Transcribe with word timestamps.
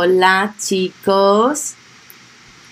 Hola 0.00 0.54
chicos, 0.60 1.74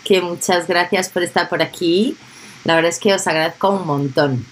que 0.04 0.20
muchas 0.20 0.68
gracias 0.68 1.08
por 1.08 1.24
estar 1.24 1.48
por 1.48 1.60
aquí. 1.60 2.16
La 2.62 2.76
verdad 2.76 2.90
es 2.90 3.00
que 3.00 3.12
os 3.14 3.26
agradezco 3.26 3.70
un 3.70 3.84
montón. 3.84 4.46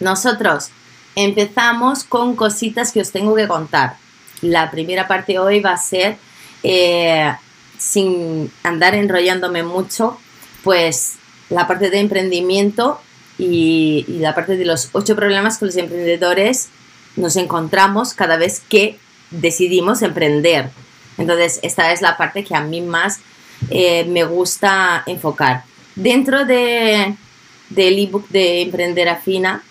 Nosotros 0.00 0.70
empezamos 1.14 2.02
con 2.02 2.34
cositas 2.34 2.90
que 2.90 3.00
os 3.00 3.12
tengo 3.12 3.36
que 3.36 3.46
contar. 3.46 3.94
La 4.40 4.72
primera 4.72 5.06
parte 5.06 5.38
hoy 5.38 5.60
va 5.60 5.74
a 5.74 5.76
ser, 5.76 6.16
eh, 6.64 7.32
sin 7.78 8.50
andar 8.64 8.96
enrollándome 8.96 9.62
mucho, 9.62 10.18
pues 10.64 11.12
la 11.48 11.68
parte 11.68 11.90
de 11.90 12.00
emprendimiento 12.00 13.00
y, 13.38 14.04
y 14.08 14.18
la 14.18 14.34
parte 14.34 14.56
de 14.56 14.64
los 14.64 14.88
ocho 14.90 15.14
problemas 15.14 15.58
que 15.58 15.66
los 15.66 15.76
emprendedores 15.76 16.70
nos 17.14 17.36
encontramos 17.36 18.14
cada 18.14 18.36
vez 18.36 18.60
que 18.68 18.98
decidimos 19.30 20.02
emprender. 20.02 20.72
Entonces, 21.18 21.60
esta 21.62 21.92
es 21.92 22.02
la 22.02 22.16
parte 22.16 22.44
que 22.44 22.54
a 22.54 22.60
mí 22.60 22.80
más 22.80 23.20
eh, 23.70 24.04
me 24.04 24.24
gusta 24.24 25.02
enfocar. 25.06 25.64
Dentro 25.94 26.44
de, 26.44 27.14
del 27.70 27.98
ebook 27.98 28.28
de 28.28 28.62
Emprender 28.62 29.08
Afina, 29.08 29.62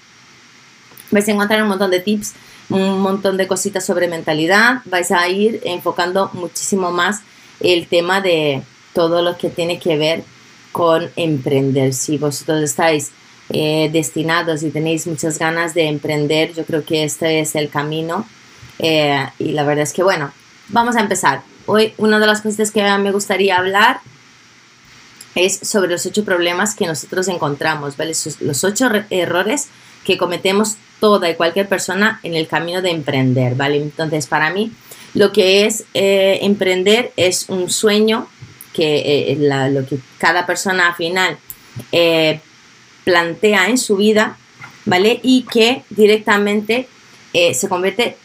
vais 1.11 1.27
a 1.27 1.31
encontrar 1.31 1.61
un 1.61 1.69
montón 1.69 1.91
de 1.91 1.99
tips, 1.99 2.33
un 2.69 2.99
montón 2.99 3.37
de 3.37 3.47
cositas 3.47 3.85
sobre 3.85 4.07
mentalidad. 4.07 4.81
Vais 4.85 5.11
a 5.11 5.27
ir 5.29 5.61
enfocando 5.63 6.29
muchísimo 6.33 6.91
más 6.91 7.21
el 7.59 7.87
tema 7.87 8.21
de 8.21 8.63
todo 8.93 9.21
lo 9.21 9.37
que 9.37 9.49
tiene 9.49 9.79
que 9.79 9.97
ver 9.97 10.23
con 10.71 11.09
emprender. 11.15 11.93
Si 11.93 12.17
vosotros 12.17 12.61
estáis 12.63 13.11
eh, 13.49 13.89
destinados 13.93 14.63
y 14.63 14.71
tenéis 14.71 15.05
muchas 15.05 15.37
ganas 15.37 15.73
de 15.73 15.87
emprender, 15.87 16.53
yo 16.53 16.65
creo 16.65 16.83
que 16.83 17.03
este 17.03 17.39
es 17.39 17.55
el 17.55 17.69
camino. 17.69 18.27
Eh, 18.79 19.25
y 19.39 19.51
la 19.51 19.63
verdad 19.63 19.83
es 19.83 19.93
que, 19.93 20.03
bueno, 20.03 20.31
vamos 20.69 20.95
a 20.95 21.01
empezar. 21.01 21.41
Hoy 21.65 21.93
una 21.97 22.19
de 22.19 22.27
las 22.27 22.41
cosas 22.41 22.71
que 22.71 22.83
me 22.97 23.11
gustaría 23.11 23.57
hablar 23.57 23.99
es 25.35 25.59
sobre 25.59 25.91
los 25.91 26.05
ocho 26.05 26.23
problemas 26.23 26.75
que 26.75 26.87
nosotros 26.87 27.27
encontramos, 27.27 27.97
¿vale? 27.97 28.13
Los 28.39 28.63
ocho 28.63 28.89
errores 29.09 29.67
que 30.05 30.17
cometemos 30.17 30.77
toda 30.99 31.29
y 31.29 31.35
cualquier 31.35 31.67
persona 31.67 32.19
en 32.23 32.35
el 32.35 32.47
camino 32.47 32.81
de 32.81 32.91
emprender, 32.91 33.55
¿vale? 33.55 33.77
Entonces, 33.77 34.27
para 34.27 34.51
mí, 34.51 34.71
lo 35.13 35.31
que 35.31 35.65
es 35.65 35.83
eh, 35.93 36.39
emprender 36.41 37.11
es 37.17 37.49
un 37.49 37.69
sueño 37.69 38.27
que 38.73 39.31
eh, 39.31 39.69
lo 39.71 39.85
que 39.85 39.97
cada 40.17 40.45
persona 40.45 40.89
al 40.89 40.95
final 40.95 41.37
eh, 41.91 42.39
plantea 43.03 43.67
en 43.67 43.77
su 43.77 43.97
vida, 43.97 44.37
¿vale? 44.85 45.19
Y 45.21 45.43
que 45.43 45.83
directamente 45.89 46.87
se 47.53 47.67
convierte 47.67 48.15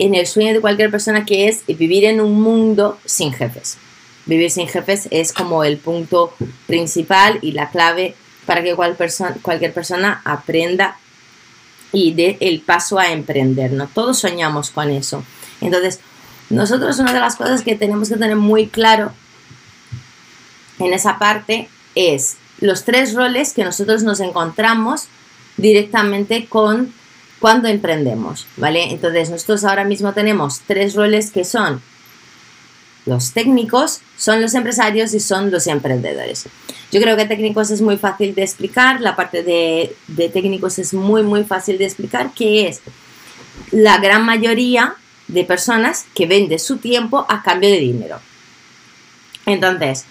en 0.00 0.14
el 0.14 0.26
sueño 0.26 0.54
de 0.54 0.60
cualquier 0.62 0.90
persona 0.90 1.26
que 1.26 1.46
es 1.46 1.62
vivir 1.66 2.06
en 2.06 2.22
un 2.22 2.40
mundo 2.40 2.98
sin 3.04 3.34
jefes. 3.34 3.76
Vivir 4.24 4.50
sin 4.50 4.66
jefes 4.66 5.08
es 5.10 5.32
como 5.32 5.62
el 5.62 5.76
punto 5.76 6.32
principal 6.66 7.38
y 7.42 7.52
la 7.52 7.70
clave 7.70 8.14
para 8.46 8.62
que 8.62 8.74
cualquier 8.74 9.74
persona 9.74 10.22
aprenda 10.24 10.96
y 11.92 12.14
dé 12.14 12.38
el 12.40 12.60
paso 12.60 12.98
a 12.98 13.12
emprender, 13.12 13.72
¿no? 13.72 13.88
Todos 13.88 14.18
soñamos 14.18 14.70
con 14.70 14.90
eso. 14.90 15.22
Entonces, 15.60 16.00
nosotros 16.48 16.98
una 16.98 17.12
de 17.12 17.20
las 17.20 17.36
cosas 17.36 17.62
que 17.62 17.76
tenemos 17.76 18.08
que 18.08 18.16
tener 18.16 18.36
muy 18.36 18.68
claro 18.68 19.12
en 20.78 20.94
esa 20.94 21.18
parte 21.18 21.68
es 21.94 22.38
los 22.60 22.84
tres 22.84 23.14
roles 23.14 23.52
que 23.52 23.64
nosotros 23.64 24.02
nos 24.02 24.20
encontramos 24.20 25.08
directamente 25.58 26.46
con 26.46 26.94
cuando 27.40 27.68
emprendemos, 27.68 28.46
¿vale? 28.56 28.92
Entonces 28.92 29.30
nosotros 29.30 29.64
ahora 29.64 29.84
mismo 29.84 30.12
tenemos 30.12 30.60
tres 30.66 30.94
roles 30.94 31.30
que 31.30 31.44
son 31.44 31.82
los 33.06 33.32
técnicos, 33.32 34.00
son 34.16 34.42
los 34.42 34.54
empresarios 34.54 35.14
y 35.14 35.20
son 35.20 35.50
los 35.50 35.66
emprendedores. 35.66 36.46
Yo 36.92 37.00
creo 37.00 37.16
que 37.16 37.24
técnicos 37.24 37.70
es 37.70 37.80
muy 37.80 37.96
fácil 37.96 38.34
de 38.34 38.42
explicar, 38.42 39.00
la 39.00 39.16
parte 39.16 39.42
de, 39.42 39.96
técnicos 40.28 40.78
es 40.78 40.92
muy, 40.92 41.22
muy 41.22 41.44
fácil 41.44 41.78
de 41.78 41.86
explicar, 41.86 42.32
que 42.34 42.68
es 42.68 42.82
la 43.70 43.98
gran 43.98 44.24
mayoría 44.24 44.94
de 45.28 45.44
personas 45.44 46.06
que 46.14 46.26
vende 46.26 46.58
su 46.58 46.76
tiempo 46.76 47.24
a 47.28 47.42
cambio 47.42 47.70
de 47.70 47.80
dinero. 47.80 48.20
Entonces, 49.46 50.04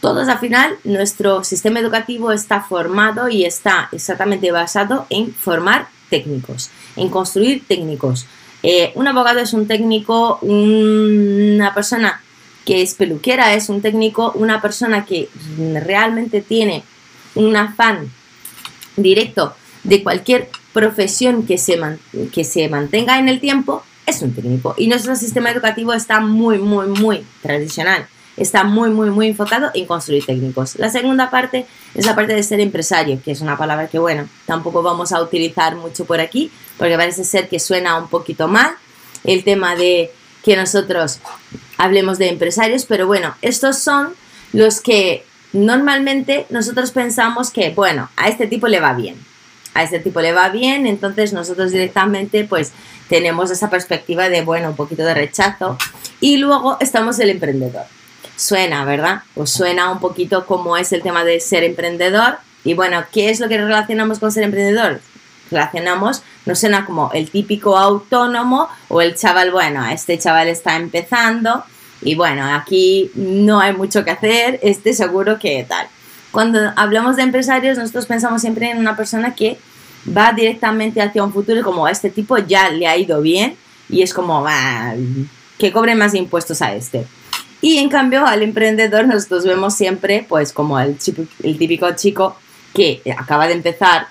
todos 0.00 0.28
al 0.28 0.38
final, 0.38 0.76
nuestro 0.84 1.44
sistema 1.44 1.80
educativo 1.80 2.32
está 2.32 2.62
formado 2.62 3.28
y 3.28 3.44
está 3.44 3.88
exactamente 3.92 4.50
basado 4.50 5.06
en 5.10 5.34
formar 5.34 5.88
técnicos, 6.12 6.68
en 6.94 7.08
construir 7.08 7.64
técnicos. 7.66 8.26
Eh, 8.62 8.92
un 8.94 9.08
abogado 9.08 9.40
es 9.40 9.54
un 9.54 9.66
técnico, 9.66 10.38
una 10.42 11.72
persona 11.72 12.20
que 12.66 12.82
es 12.82 12.94
peluquera 12.94 13.54
es 13.54 13.70
un 13.70 13.80
técnico, 13.80 14.30
una 14.36 14.60
persona 14.60 15.06
que 15.06 15.30
realmente 15.82 16.42
tiene 16.42 16.84
un 17.34 17.56
afán 17.56 18.12
directo 18.96 19.54
de 19.84 20.02
cualquier 20.02 20.50
profesión 20.74 21.46
que 21.46 21.56
se, 21.56 21.80
que 22.30 22.44
se 22.44 22.68
mantenga 22.68 23.18
en 23.18 23.30
el 23.30 23.40
tiempo 23.40 23.82
es 24.04 24.20
un 24.20 24.34
técnico. 24.34 24.74
Y 24.76 24.86
nuestro 24.88 25.16
sistema 25.16 25.50
educativo 25.50 25.94
está 25.94 26.20
muy, 26.20 26.58
muy, 26.58 26.88
muy 26.88 27.24
tradicional 27.40 28.06
está 28.42 28.64
muy, 28.64 28.90
muy, 28.90 29.10
muy 29.10 29.28
enfocado 29.28 29.70
en 29.74 29.86
construir 29.86 30.24
técnicos. 30.24 30.76
La 30.76 30.90
segunda 30.90 31.30
parte 31.30 31.66
es 31.94 32.06
la 32.06 32.14
parte 32.14 32.34
de 32.34 32.42
ser 32.42 32.60
empresario, 32.60 33.20
que 33.24 33.32
es 33.32 33.40
una 33.40 33.56
palabra 33.56 33.88
que, 33.88 33.98
bueno, 33.98 34.28
tampoco 34.46 34.82
vamos 34.82 35.12
a 35.12 35.22
utilizar 35.22 35.76
mucho 35.76 36.04
por 36.04 36.20
aquí, 36.20 36.50
porque 36.78 36.96
parece 36.96 37.24
ser 37.24 37.48
que 37.48 37.58
suena 37.58 37.96
un 37.98 38.08
poquito 38.08 38.48
mal 38.48 38.72
el 39.24 39.44
tema 39.44 39.76
de 39.76 40.12
que 40.44 40.56
nosotros 40.56 41.20
hablemos 41.78 42.18
de 42.18 42.28
empresarios, 42.28 42.84
pero 42.84 43.06
bueno, 43.06 43.34
estos 43.42 43.78
son 43.78 44.14
los 44.52 44.80
que 44.80 45.24
normalmente 45.52 46.46
nosotros 46.50 46.90
pensamos 46.90 47.50
que, 47.50 47.70
bueno, 47.70 48.10
a 48.16 48.28
este 48.28 48.46
tipo 48.46 48.68
le 48.68 48.80
va 48.80 48.92
bien. 48.92 49.16
A 49.74 49.82
este 49.84 50.00
tipo 50.00 50.20
le 50.20 50.32
va 50.32 50.48
bien, 50.50 50.86
entonces 50.86 51.32
nosotros 51.32 51.70
directamente 51.70 52.44
pues 52.44 52.72
tenemos 53.08 53.50
esa 53.50 53.70
perspectiva 53.70 54.28
de, 54.28 54.42
bueno, 54.42 54.70
un 54.70 54.76
poquito 54.76 55.04
de 55.04 55.14
rechazo. 55.14 55.78
Y 56.20 56.36
luego 56.36 56.76
estamos 56.80 57.18
el 57.20 57.30
emprendedor 57.30 57.84
suena, 58.36 58.84
¿verdad? 58.84 59.22
Pues 59.34 59.50
suena 59.50 59.90
un 59.90 60.00
poquito 60.00 60.46
como 60.46 60.76
es 60.76 60.92
el 60.92 61.02
tema 61.02 61.24
de 61.24 61.40
ser 61.40 61.64
emprendedor. 61.64 62.38
Y 62.64 62.74
bueno, 62.74 63.04
¿qué 63.12 63.30
es 63.30 63.40
lo 63.40 63.48
que 63.48 63.58
relacionamos 63.58 64.18
con 64.18 64.32
ser 64.32 64.44
emprendedor? 64.44 65.00
Relacionamos, 65.50 66.22
no 66.46 66.54
suena 66.54 66.84
como 66.86 67.10
el 67.12 67.30
típico 67.30 67.76
autónomo 67.76 68.68
o 68.88 69.02
el 69.02 69.14
chaval, 69.14 69.50
bueno, 69.50 69.86
este 69.86 70.18
chaval 70.18 70.48
está 70.48 70.76
empezando 70.76 71.64
y 72.00 72.14
bueno, 72.14 72.44
aquí 72.52 73.10
no 73.14 73.60
hay 73.60 73.74
mucho 73.74 74.04
que 74.04 74.10
hacer, 74.10 74.58
este 74.62 74.94
seguro 74.94 75.38
que 75.38 75.64
tal. 75.68 75.86
Cuando 76.30 76.72
hablamos 76.76 77.16
de 77.16 77.22
empresarios, 77.22 77.78
nosotros 77.78 78.06
pensamos 78.06 78.40
siempre 78.40 78.70
en 78.70 78.78
una 78.78 78.96
persona 78.96 79.34
que 79.34 79.58
va 80.16 80.32
directamente 80.32 81.00
hacia 81.00 81.22
un 81.22 81.32
futuro 81.32 81.62
como 81.62 81.86
a 81.86 81.90
este 81.90 82.10
tipo 82.10 82.38
ya 82.38 82.70
le 82.70 82.86
ha 82.86 82.96
ido 82.96 83.20
bien 83.20 83.56
y 83.88 84.02
es 84.02 84.14
como, 84.14 84.44
que 85.58 85.72
cobre 85.72 85.94
más 85.94 86.14
impuestos 86.14 86.62
a 86.62 86.74
este. 86.74 87.06
Y 87.62 87.78
en 87.78 87.88
cambio 87.88 88.26
al 88.26 88.42
emprendedor 88.42 89.06
nosotros 89.06 89.44
vemos 89.46 89.74
siempre 89.74 90.26
pues 90.28 90.52
como 90.52 90.78
el, 90.78 90.98
el 91.42 91.58
típico 91.58 91.90
chico 91.92 92.36
que 92.74 93.00
acaba 93.16 93.46
de 93.46 93.54
empezar 93.54 94.08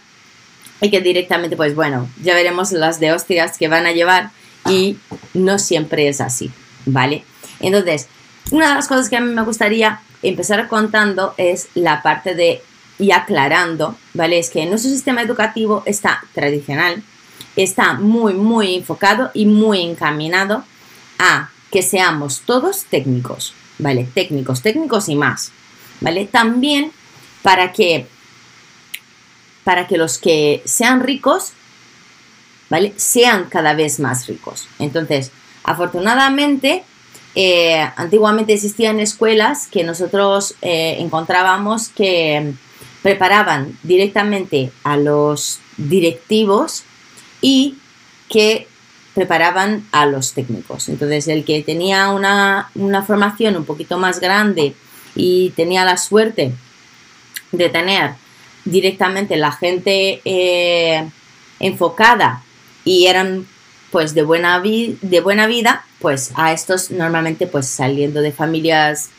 y 0.81 0.89
que 0.89 1.01
directamente 1.01 1.55
pues 1.55 1.75
bueno, 1.75 2.09
ya 2.23 2.33
veremos 2.33 2.71
las 2.71 2.99
de 2.99 3.11
hostias 3.11 3.57
que 3.59 3.67
van 3.67 3.85
a 3.85 3.91
llevar 3.91 4.31
y 4.67 4.97
no 5.33 5.59
siempre 5.59 6.07
es 6.07 6.21
así, 6.21 6.49
¿vale? 6.85 7.23
Entonces, 7.59 8.07
una 8.51 8.69
de 8.69 8.75
las 8.75 8.87
cosas 8.87 9.09
que 9.09 9.17
a 9.17 9.21
mí 9.21 9.31
me 9.33 9.43
gustaría 9.43 10.01
empezar 10.23 10.67
contando 10.67 11.33
es 11.37 11.67
la 11.75 12.01
parte 12.01 12.33
de 12.33 12.63
y 12.99 13.11
aclarando, 13.11 13.97
¿vale? 14.13 14.39
Es 14.39 14.49
que 14.49 14.65
nuestro 14.65 14.91
sistema 14.91 15.21
educativo 15.21 15.83
está 15.85 16.23
tradicional, 16.33 17.03
está 17.55 17.95
muy, 17.95 18.33
muy 18.33 18.75
enfocado 18.75 19.31
y 19.33 19.45
muy 19.45 19.81
encaminado 19.81 20.63
a 21.17 21.49
que 21.71 21.81
seamos 21.81 22.41
todos 22.45 22.85
técnicos, 22.85 23.53
¿vale? 23.79 24.07
Técnicos, 24.13 24.61
técnicos 24.61 25.09
y 25.09 25.15
más, 25.15 25.51
¿vale? 26.01 26.25
También 26.25 26.91
para 27.41 27.71
que, 27.71 28.07
para 29.63 29.87
que 29.87 29.97
los 29.97 30.17
que 30.17 30.61
sean 30.65 31.01
ricos, 31.01 31.53
¿vale? 32.69 32.93
Sean 32.97 33.45
cada 33.49 33.73
vez 33.73 33.99
más 33.99 34.27
ricos. 34.27 34.67
Entonces, 34.79 35.31
afortunadamente, 35.63 36.83
eh, 37.35 37.89
antiguamente 37.95 38.53
existían 38.53 38.99
escuelas 38.99 39.67
que 39.67 39.83
nosotros 39.83 40.55
eh, 40.61 40.97
encontrábamos 40.99 41.87
que 41.89 42.53
preparaban 43.01 43.77
directamente 43.83 44.71
a 44.83 44.97
los 44.97 45.59
directivos 45.77 46.83
y 47.41 47.77
que 48.29 48.67
preparaban 49.13 49.85
a 49.91 50.05
los 50.05 50.33
técnicos. 50.33 50.89
Entonces, 50.89 51.27
el 51.27 51.43
que 51.43 51.61
tenía 51.63 52.09
una, 52.09 52.69
formación 53.05 53.55
un 53.57 53.65
poquito 53.65 53.97
más 53.97 54.19
grande 54.19 54.73
y 55.15 55.51
tenía 55.51 55.83
la 55.85 55.97
suerte 55.97 56.53
de 57.51 57.69
tener 57.69 58.11
directamente 58.63 59.35
la 59.35 59.51
gente 59.51 60.21
eh, 60.23 61.09
enfocada 61.59 62.43
y 62.85 63.07
eran 63.07 63.45
pues 63.91 64.13
de 64.13 64.23
buena, 64.23 64.61
de 64.61 65.21
buena 65.21 65.47
vida, 65.47 65.85
pues 65.99 66.31
a 66.35 66.53
estos 66.53 66.91
normalmente 66.91 67.45
pues 67.45 67.67
saliendo 67.67 68.21
de 68.21 68.31
familias 68.31 69.09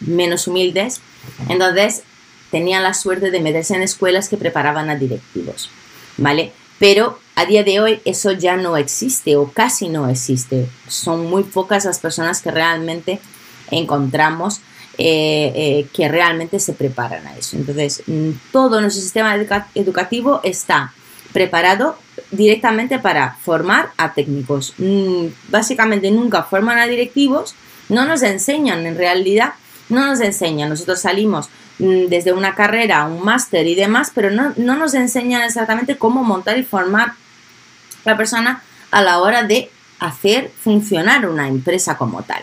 menos 0.00 0.48
humildes, 0.48 1.00
entonces 1.48 2.02
tenían 2.50 2.82
la 2.82 2.92
suerte 2.92 3.30
de 3.30 3.40
meterse 3.40 3.74
en 3.74 3.82
escuelas 3.82 4.28
que 4.28 4.36
preparaban 4.36 4.90
a 4.90 4.96
directivos, 4.96 5.70
¿vale? 6.16 6.52
Pero 6.80 7.20
a 7.36 7.44
día 7.44 7.62
de 7.62 7.80
hoy 7.80 8.00
eso 8.06 8.32
ya 8.32 8.56
no 8.56 8.76
existe 8.78 9.36
o 9.36 9.52
casi 9.52 9.88
no 9.88 10.08
existe. 10.08 10.68
Son 10.88 11.26
muy 11.26 11.44
pocas 11.44 11.84
las 11.84 11.98
personas 11.98 12.40
que 12.40 12.50
realmente 12.50 13.20
encontramos 13.70 14.62
eh, 14.98 15.52
eh, 15.54 15.86
que 15.92 16.08
realmente 16.08 16.58
se 16.58 16.72
preparan 16.72 17.26
a 17.26 17.36
eso. 17.36 17.58
Entonces, 17.58 18.02
mm, 18.06 18.30
todo 18.50 18.80
nuestro 18.80 19.02
sistema 19.02 19.36
educativo 19.74 20.40
está 20.42 20.94
preparado 21.34 21.98
directamente 22.30 22.98
para 22.98 23.34
formar 23.42 23.90
a 23.98 24.14
técnicos. 24.14 24.72
Mm, 24.78 25.26
básicamente 25.50 26.10
nunca 26.10 26.44
forman 26.44 26.78
a 26.78 26.86
directivos, 26.86 27.54
no 27.90 28.06
nos 28.06 28.22
enseñan 28.22 28.86
en 28.86 28.96
realidad, 28.96 29.52
no 29.90 30.06
nos 30.06 30.22
enseñan. 30.22 30.70
Nosotros 30.70 31.00
salimos 31.00 31.50
mm, 31.78 32.06
desde 32.06 32.32
una 32.32 32.54
carrera, 32.54 33.04
un 33.04 33.22
máster 33.22 33.66
y 33.66 33.74
demás, 33.74 34.10
pero 34.14 34.30
no, 34.30 34.54
no 34.56 34.76
nos 34.76 34.94
enseñan 34.94 35.42
exactamente 35.42 35.98
cómo 35.98 36.24
montar 36.24 36.56
y 36.56 36.62
formar 36.62 37.12
la 38.06 38.16
persona 38.16 38.62
a 38.90 39.02
la 39.02 39.18
hora 39.18 39.42
de 39.42 39.70
hacer 39.98 40.50
funcionar 40.60 41.28
una 41.28 41.48
empresa 41.48 41.96
como 41.96 42.22
tal. 42.22 42.42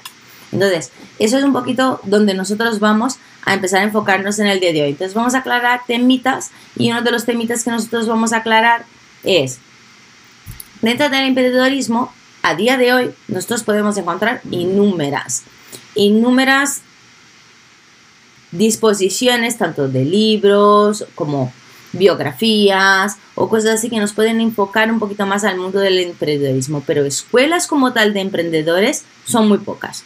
Entonces, 0.51 0.91
eso 1.19 1.37
es 1.37 1.43
un 1.43 1.53
poquito 1.53 1.99
donde 2.03 2.33
nosotros 2.33 2.79
vamos 2.79 3.17
a 3.45 3.53
empezar 3.53 3.79
a 3.79 3.83
enfocarnos 3.83 4.39
en 4.39 4.47
el 4.47 4.59
día 4.59 4.71
de 4.71 4.83
hoy. 4.83 4.89
Entonces, 4.89 5.15
vamos 5.15 5.33
a 5.33 5.39
aclarar 5.39 5.81
temitas 5.87 6.51
y 6.77 6.91
uno 6.91 7.01
de 7.01 7.11
los 7.11 7.25
temitas 7.25 7.63
que 7.63 7.71
nosotros 7.71 8.07
vamos 8.07 8.33
a 8.33 8.37
aclarar 8.37 8.85
es, 9.23 9.59
dentro 10.81 11.09
del 11.09 11.25
emprendedorismo, 11.25 12.13
a 12.43 12.55
día 12.55 12.77
de 12.77 12.93
hoy, 12.93 13.11
nosotros 13.29 13.63
podemos 13.63 13.97
encontrar 13.97 14.41
innúmeras, 14.51 15.43
innúmeras 15.95 16.81
disposiciones, 18.51 19.57
tanto 19.57 19.87
de 19.87 20.05
libros 20.05 21.05
como 21.15 21.51
biografías 21.93 23.17
o 23.35 23.47
cosas 23.47 23.75
así 23.75 23.89
que 23.89 23.99
nos 23.99 24.13
pueden 24.13 24.41
enfocar 24.41 24.91
un 24.91 24.99
poquito 24.99 25.25
más 25.25 25.43
al 25.43 25.57
mundo 25.57 25.79
del 25.79 25.99
emprendedorismo, 25.99 26.83
pero 26.85 27.05
escuelas 27.05 27.67
como 27.67 27.93
tal 27.93 28.13
de 28.13 28.21
emprendedores 28.21 29.03
son 29.25 29.47
muy 29.47 29.59
pocas 29.59 30.03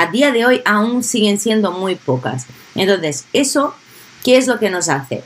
a 0.00 0.06
día 0.06 0.32
de 0.32 0.46
hoy 0.46 0.62
aún 0.64 1.02
siguen 1.02 1.38
siendo 1.38 1.72
muy 1.72 1.94
pocas. 1.94 2.46
Entonces, 2.74 3.26
eso, 3.34 3.74
¿qué 4.24 4.38
es 4.38 4.46
lo 4.46 4.58
que 4.58 4.70
nos 4.70 4.88
hace? 4.88 5.22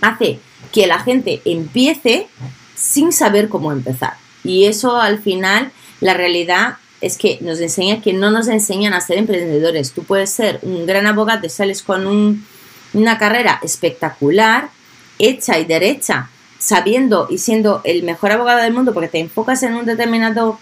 Hace 0.00 0.40
que 0.72 0.88
la 0.88 0.98
gente 0.98 1.42
empiece 1.44 2.26
sin 2.74 3.12
saber 3.12 3.48
cómo 3.48 3.70
empezar. 3.70 4.14
Y 4.42 4.64
eso 4.64 5.00
al 5.00 5.20
final, 5.20 5.70
la 6.00 6.14
realidad 6.14 6.78
es 7.00 7.16
que 7.16 7.38
nos 7.40 7.60
enseña 7.60 8.00
que 8.00 8.12
no 8.12 8.32
nos 8.32 8.48
enseñan 8.48 8.94
a 8.94 9.00
ser 9.00 9.18
emprendedores. 9.18 9.92
Tú 9.92 10.02
puedes 10.02 10.30
ser 10.30 10.58
un 10.62 10.84
gran 10.84 11.06
abogado, 11.06 11.48
sales 11.48 11.82
con 11.82 12.44
una 12.94 13.18
carrera 13.18 13.60
espectacular, 13.62 14.70
hecha 15.22 15.58
y 15.58 15.64
derecha, 15.64 16.28
sabiendo 16.58 17.28
y 17.30 17.38
siendo 17.38 17.80
el 17.84 18.02
mejor 18.02 18.32
abogado 18.32 18.60
del 18.60 18.74
mundo 18.74 18.92
porque 18.92 19.08
te 19.08 19.20
enfocas 19.20 19.62
en 19.62 19.74
un 19.74 19.86
determinado 19.86 20.58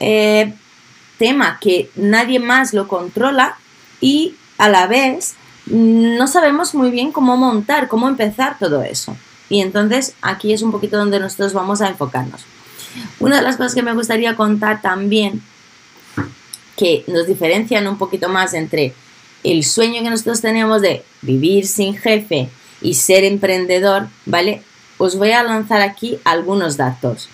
eh, 0.00 0.54
tema 1.18 1.58
que 1.60 1.90
nadie 1.96 2.38
más 2.38 2.72
lo 2.72 2.88
controla 2.88 3.58
y 4.00 4.34
a 4.58 4.68
la 4.68 4.86
vez 4.86 5.34
no 5.66 6.28
sabemos 6.28 6.74
muy 6.74 6.90
bien 6.90 7.10
cómo 7.10 7.36
montar, 7.36 7.88
cómo 7.88 8.08
empezar 8.08 8.56
todo 8.58 8.82
eso. 8.82 9.16
Y 9.48 9.60
entonces 9.60 10.14
aquí 10.22 10.52
es 10.52 10.62
un 10.62 10.70
poquito 10.70 10.96
donde 10.96 11.18
nosotros 11.18 11.52
vamos 11.52 11.80
a 11.80 11.88
enfocarnos. 11.88 12.44
Una 13.18 13.36
de 13.36 13.42
las 13.42 13.56
cosas 13.56 13.74
que 13.74 13.82
me 13.82 13.92
gustaría 13.92 14.36
contar 14.36 14.80
también, 14.80 15.42
que 16.76 17.04
nos 17.08 17.26
diferencian 17.26 17.86
un 17.88 17.98
poquito 17.98 18.28
más 18.28 18.54
entre 18.54 18.94
el 19.42 19.64
sueño 19.64 20.02
que 20.02 20.10
nosotros 20.10 20.40
tenemos 20.40 20.82
de 20.82 21.04
vivir 21.22 21.66
sin 21.66 21.96
jefe 21.96 22.48
y 22.80 22.94
ser 22.94 23.24
emprendedor, 23.24 24.08
¿vale? 24.24 24.62
Os 24.98 25.16
voy 25.16 25.32
a 25.32 25.42
lanzar 25.42 25.82
aquí 25.82 26.18
algunos 26.24 26.76
datos. 26.76 27.28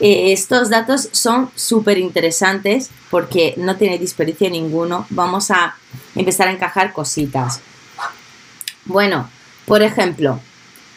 Eh, 0.00 0.32
estos 0.32 0.70
datos 0.70 1.08
son 1.12 1.50
súper 1.54 1.98
interesantes 1.98 2.90
porque 3.10 3.54
no 3.56 3.76
tiene 3.76 3.98
desperdicio 3.98 4.50
ninguno. 4.50 5.06
Vamos 5.10 5.50
a 5.50 5.76
empezar 6.16 6.48
a 6.48 6.52
encajar 6.52 6.92
cositas. 6.92 7.60
Bueno, 8.84 9.30
por 9.64 9.82
ejemplo, 9.82 10.40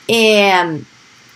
em, 0.08 0.84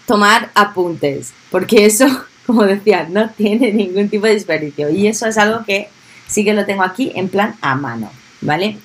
tomar 0.08 0.52
apuntes, 0.56 1.32
porque 1.52 1.86
eso, 1.86 2.08
como 2.48 2.64
decía, 2.64 3.08
no 3.08 3.30
tiene 3.30 3.72
ningún 3.72 4.10
tipo 4.10 4.26
de 4.26 4.34
desperdicio. 4.34 4.90
Y 4.90 5.08
eso 5.08 5.28
es 5.28 5.38
algo 5.38 5.64
que 5.64 5.90
sí 6.28 6.44
que 6.44 6.54
lo 6.54 6.66
tengo 6.66 6.84
aquí 6.84 7.12
en 7.14 7.30
plan 7.30 7.56
a 7.62 7.76
mano, 7.76 8.12
¿vale? 8.42 8.78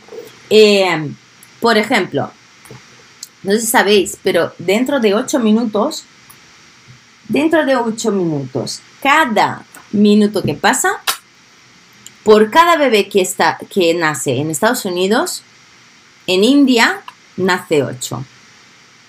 Em, 0.51 1.15
por 1.61 1.79
ejemplo, 1.79 2.31
no 3.45 3.53
sé 3.53 3.61
si 3.61 3.67
sabéis, 3.67 4.19
pero 4.23 4.53
dentro 4.59 5.01
de 5.01 5.15
8 5.15 5.39
minutos 5.39 6.05
dentro 7.29 7.65
de 7.65 7.77
8 7.77 8.13
minutos, 8.13 8.81
cada 9.03 9.65
minuto 9.93 10.43
que 10.43 10.55
pasa, 10.55 10.91
por 12.23 12.51
cada 12.51 12.77
bebé 12.77 13.09
que, 13.09 13.21
está, 13.21 13.59
que 13.71 13.95
nace 13.95 14.37
en 14.37 14.51
Estados 14.51 14.85
Unidos, 14.85 15.43
en 16.27 16.45
India 16.45 17.03
nace 17.37 17.83
8. 17.83 18.25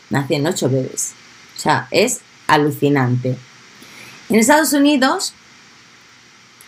Nacen 0.09 0.45
8 0.45 0.69
bebés. 0.69 1.13
O 1.55 1.59
sea, 1.59 1.87
es 1.91 2.21
alucinante. 2.47 3.37
En 4.29 4.35
Estados 4.35 4.73
Unidos, 4.73 5.33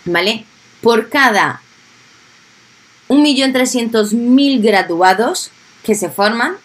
¿vale? 0.05 0.45
Por 0.81 1.09
cada 1.09 1.61
1.300.000 3.09 4.61
graduados 4.61 5.51
que 5.83 5.95
se 5.95 6.09
forman, 6.09 6.57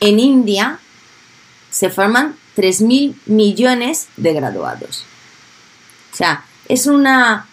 en 0.00 0.18
India 0.18 0.78
se 1.70 1.90
forman 1.90 2.36
3.000 2.56 3.14
millones 3.26 4.08
de 4.16 4.32
graduados. 4.32 5.04
O 6.12 6.16
sea, 6.16 6.44
es 6.68 6.86
una, 6.86 7.46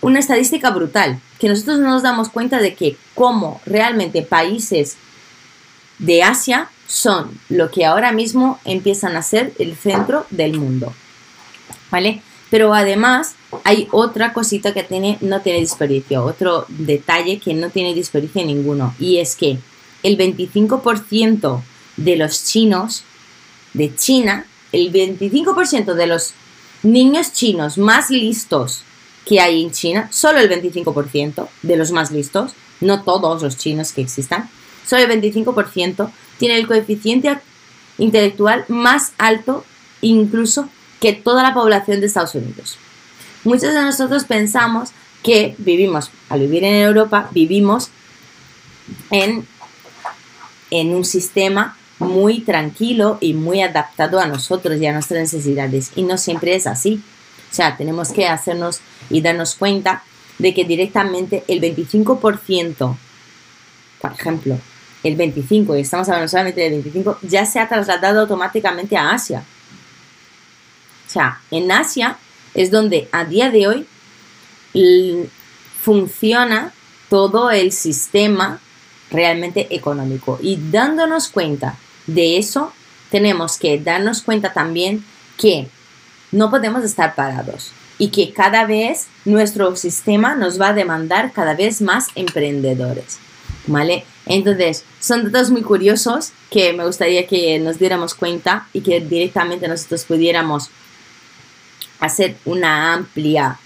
una 0.00 0.18
estadística 0.18 0.70
brutal, 0.70 1.20
que 1.38 1.48
nosotros 1.48 1.80
no 1.80 1.90
nos 1.90 2.02
damos 2.02 2.28
cuenta 2.28 2.58
de 2.58 2.74
que 2.74 2.96
como 3.14 3.60
realmente 3.66 4.22
países 4.22 4.96
de 5.98 6.22
Asia 6.22 6.70
son 6.86 7.38
lo 7.48 7.70
que 7.70 7.84
ahora 7.84 8.12
mismo 8.12 8.58
empiezan 8.64 9.16
a 9.16 9.22
ser 9.22 9.52
el 9.58 9.76
centro 9.76 10.26
del 10.30 10.58
mundo. 10.58 10.92
¿Vale? 11.90 12.22
Pero 12.52 12.74
además 12.74 13.34
hay 13.64 13.88
otra 13.92 14.34
cosita 14.34 14.74
que 14.74 14.82
tiene, 14.82 15.16
no 15.22 15.40
tiene 15.40 15.60
desperdicio, 15.60 16.22
otro 16.22 16.66
detalle 16.68 17.38
que 17.38 17.54
no 17.54 17.70
tiene 17.70 17.94
desperdicio 17.94 18.44
ninguno, 18.44 18.94
y 18.98 19.20
es 19.20 19.36
que 19.36 19.56
el 20.02 20.18
25% 20.18 21.62
de 21.96 22.16
los 22.16 22.44
chinos 22.44 23.04
de 23.72 23.96
China, 23.96 24.44
el 24.70 24.92
25% 24.92 25.94
de 25.94 26.06
los 26.06 26.34
niños 26.82 27.32
chinos 27.32 27.78
más 27.78 28.10
listos 28.10 28.82
que 29.24 29.40
hay 29.40 29.62
en 29.62 29.70
China, 29.70 30.10
solo 30.12 30.38
el 30.38 30.50
25% 30.50 31.48
de 31.62 31.76
los 31.78 31.90
más 31.90 32.10
listos, 32.10 32.52
no 32.82 33.02
todos 33.02 33.40
los 33.40 33.56
chinos 33.56 33.92
que 33.92 34.02
existan, 34.02 34.50
solo 34.86 35.04
el 35.04 35.22
25% 35.22 36.10
tiene 36.38 36.56
el 36.56 36.66
coeficiente 36.66 37.34
intelectual 37.96 38.66
más 38.68 39.12
alto 39.16 39.64
incluso 40.02 40.68
que 41.02 41.12
toda 41.12 41.42
la 41.42 41.52
población 41.52 41.98
de 41.98 42.06
Estados 42.06 42.36
Unidos. 42.36 42.78
Muchos 43.42 43.74
de 43.74 43.82
nosotros 43.82 44.22
pensamos 44.22 44.90
que 45.24 45.56
vivimos, 45.58 46.12
al 46.28 46.40
vivir 46.40 46.62
en 46.62 46.76
Europa, 46.76 47.28
vivimos 47.32 47.90
en, 49.10 49.44
en 50.70 50.94
un 50.94 51.04
sistema 51.04 51.76
muy 51.98 52.40
tranquilo 52.42 53.18
y 53.20 53.34
muy 53.34 53.62
adaptado 53.62 54.20
a 54.20 54.26
nosotros 54.26 54.80
y 54.80 54.86
a 54.86 54.92
nuestras 54.92 55.20
necesidades. 55.20 55.90
Y 55.96 56.04
no 56.04 56.16
siempre 56.18 56.54
es 56.54 56.68
así. 56.68 57.02
O 57.50 57.54
sea, 57.54 57.76
tenemos 57.76 58.12
que 58.12 58.28
hacernos 58.28 58.80
y 59.10 59.22
darnos 59.22 59.56
cuenta 59.56 60.04
de 60.38 60.54
que 60.54 60.64
directamente 60.64 61.42
el 61.48 61.60
25%, 61.60 62.96
por 64.00 64.12
ejemplo, 64.12 64.56
el 65.02 65.16
25, 65.16 65.76
y 65.76 65.80
estamos 65.80 66.08
hablando 66.08 66.28
solamente 66.28 66.60
del 66.60 66.74
25, 66.74 67.18
ya 67.22 67.44
se 67.44 67.58
ha 67.58 67.68
trasladado 67.68 68.20
automáticamente 68.20 68.96
a 68.96 69.10
Asia. 69.10 69.42
O 71.12 71.18
sea, 71.20 71.42
en 71.50 71.70
Asia 71.70 72.16
es 72.54 72.70
donde 72.70 73.06
a 73.12 73.26
día 73.26 73.50
de 73.50 73.68
hoy 73.68 73.86
funciona 75.82 76.72
todo 77.10 77.50
el 77.50 77.70
sistema 77.70 78.60
realmente 79.10 79.66
económico. 79.76 80.38
Y 80.40 80.58
dándonos 80.70 81.28
cuenta 81.28 81.76
de 82.06 82.38
eso, 82.38 82.72
tenemos 83.10 83.58
que 83.58 83.78
darnos 83.78 84.22
cuenta 84.22 84.54
también 84.54 85.04
que 85.36 85.68
no 86.30 86.48
podemos 86.48 86.82
estar 86.82 87.14
parados 87.14 87.72
y 87.98 88.08
que 88.08 88.32
cada 88.32 88.64
vez 88.64 89.08
nuestro 89.26 89.76
sistema 89.76 90.34
nos 90.34 90.58
va 90.58 90.68
a 90.68 90.72
demandar 90.72 91.32
cada 91.34 91.54
vez 91.54 91.82
más 91.82 92.06
emprendedores. 92.14 93.18
¿Vale? 93.66 94.06
Entonces, 94.24 94.84
son 94.98 95.30
datos 95.30 95.50
muy 95.50 95.60
curiosos 95.60 96.32
que 96.48 96.72
me 96.72 96.86
gustaría 96.86 97.26
que 97.26 97.58
nos 97.58 97.78
diéramos 97.78 98.14
cuenta 98.14 98.66
y 98.72 98.80
que 98.80 99.00
directamente 99.00 99.68
nosotros 99.68 100.04
pudiéramos 100.04 100.70
hacer 102.02 102.36
una 102.44 102.94
amplia, 102.94 103.58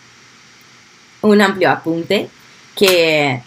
un 1.22 1.40
amplio 1.40 1.70
apunte 1.70 2.28
que 2.76 3.42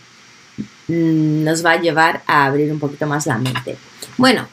mm, 0.88 1.44
nos 1.44 1.64
va 1.64 1.74
a 1.74 1.82
llevar 1.82 2.24
a 2.26 2.46
abrir 2.46 2.72
un 2.72 2.80
poquito 2.80 3.06
más 3.06 3.28
la 3.28 3.38
mente. 3.38 3.78
Bueno, 4.18 4.48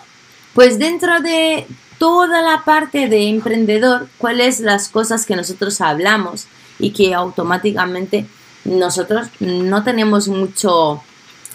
pues 0.54 0.78
dentro 0.78 1.20
de 1.20 1.66
toda 1.98 2.42
la 2.42 2.64
parte 2.64 3.08
de 3.08 3.28
emprendedor, 3.28 4.08
cuáles 4.18 4.60
las 4.60 4.88
cosas 4.88 5.24
que 5.24 5.36
nosotros 5.36 5.80
hablamos 5.80 6.46
y 6.78 6.90
que 6.90 7.14
automáticamente 7.14 8.26
nosotros 8.64 9.28
no 9.40 9.82
tenemos 9.84 10.28
mucho, 10.28 11.02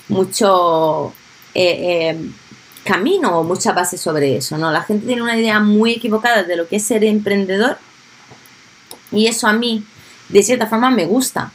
mucho 0.07 1.13
eh, 1.53 2.09
eh, 2.09 2.31
camino 2.83 3.39
o 3.39 3.43
mucha 3.43 3.73
base 3.73 3.99
sobre 3.99 4.37
eso, 4.37 4.57
¿no? 4.57 4.71
La 4.71 4.81
gente 4.81 5.05
tiene 5.05 5.21
una 5.21 5.37
idea 5.37 5.59
muy 5.59 5.91
equivocada 5.91 6.41
de 6.41 6.55
lo 6.55 6.67
que 6.67 6.77
es 6.77 6.83
ser 6.83 7.03
emprendedor 7.03 7.77
y 9.11 9.27
eso 9.27 9.47
a 9.47 9.53
mí, 9.53 9.83
de 10.29 10.43
cierta 10.43 10.67
forma, 10.67 10.91
me 10.91 11.05
gusta. 11.05 11.51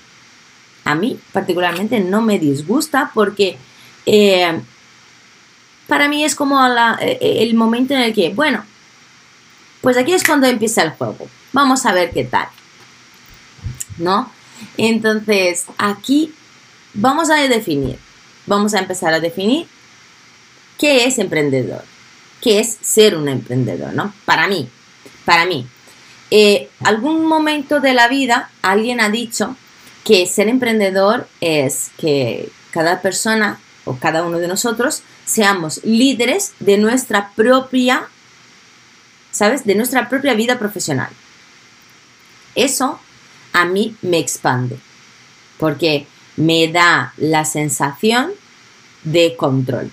A 0.84 0.94
mí 0.94 1.18
particularmente 1.32 2.00
no 2.00 2.22
me 2.22 2.38
disgusta 2.38 3.10
porque 3.12 3.58
eh, 4.06 4.60
para 5.86 6.08
mí 6.08 6.24
es 6.24 6.34
como 6.34 6.60
el 6.64 7.54
momento 7.54 7.94
en 7.94 8.00
el 8.00 8.14
que, 8.14 8.30
bueno, 8.30 8.64
pues 9.80 9.96
aquí 9.96 10.12
es 10.12 10.24
cuando 10.24 10.46
empieza 10.46 10.82
el 10.82 10.90
juego. 10.90 11.28
Vamos 11.52 11.86
a 11.86 11.92
ver 11.92 12.10
qué 12.12 12.24
tal. 12.24 12.48
¿No? 13.98 14.30
Entonces, 14.76 15.66
aquí 15.78 16.34
vamos 16.94 17.30
a 17.30 17.36
definir, 17.36 17.98
vamos 18.46 18.74
a 18.74 18.78
empezar 18.78 19.12
a 19.14 19.20
definir 19.20 19.66
qué 20.78 21.04
es 21.04 21.18
emprendedor, 21.18 21.84
qué 22.40 22.60
es 22.60 22.78
ser 22.80 23.16
un 23.16 23.28
emprendedor, 23.28 23.92
¿no? 23.94 24.12
Para 24.24 24.48
mí, 24.48 24.68
para 25.24 25.46
mí. 25.46 25.66
Eh, 26.30 26.68
algún 26.82 27.24
momento 27.24 27.80
de 27.80 27.94
la 27.94 28.08
vida 28.08 28.50
alguien 28.62 29.00
ha 29.00 29.10
dicho 29.10 29.56
que 30.04 30.26
ser 30.26 30.48
emprendedor 30.48 31.28
es 31.40 31.90
que 31.98 32.50
cada 32.70 33.00
persona 33.00 33.58
o 33.84 33.96
cada 33.96 34.24
uno 34.24 34.38
de 34.38 34.48
nosotros 34.48 35.02
seamos 35.24 35.82
líderes 35.84 36.52
de 36.58 36.78
nuestra 36.78 37.30
propia, 37.34 38.08
¿sabes? 39.30 39.64
De 39.64 39.74
nuestra 39.74 40.08
propia 40.08 40.34
vida 40.34 40.58
profesional. 40.58 41.08
Eso 42.54 43.00
a 43.52 43.64
mí 43.64 43.96
me 44.02 44.18
expande, 44.18 44.78
porque 45.58 46.06
me 46.36 46.68
da 46.68 47.12
la 47.16 47.44
sensación 47.44 48.32
de 49.04 49.36
control, 49.36 49.90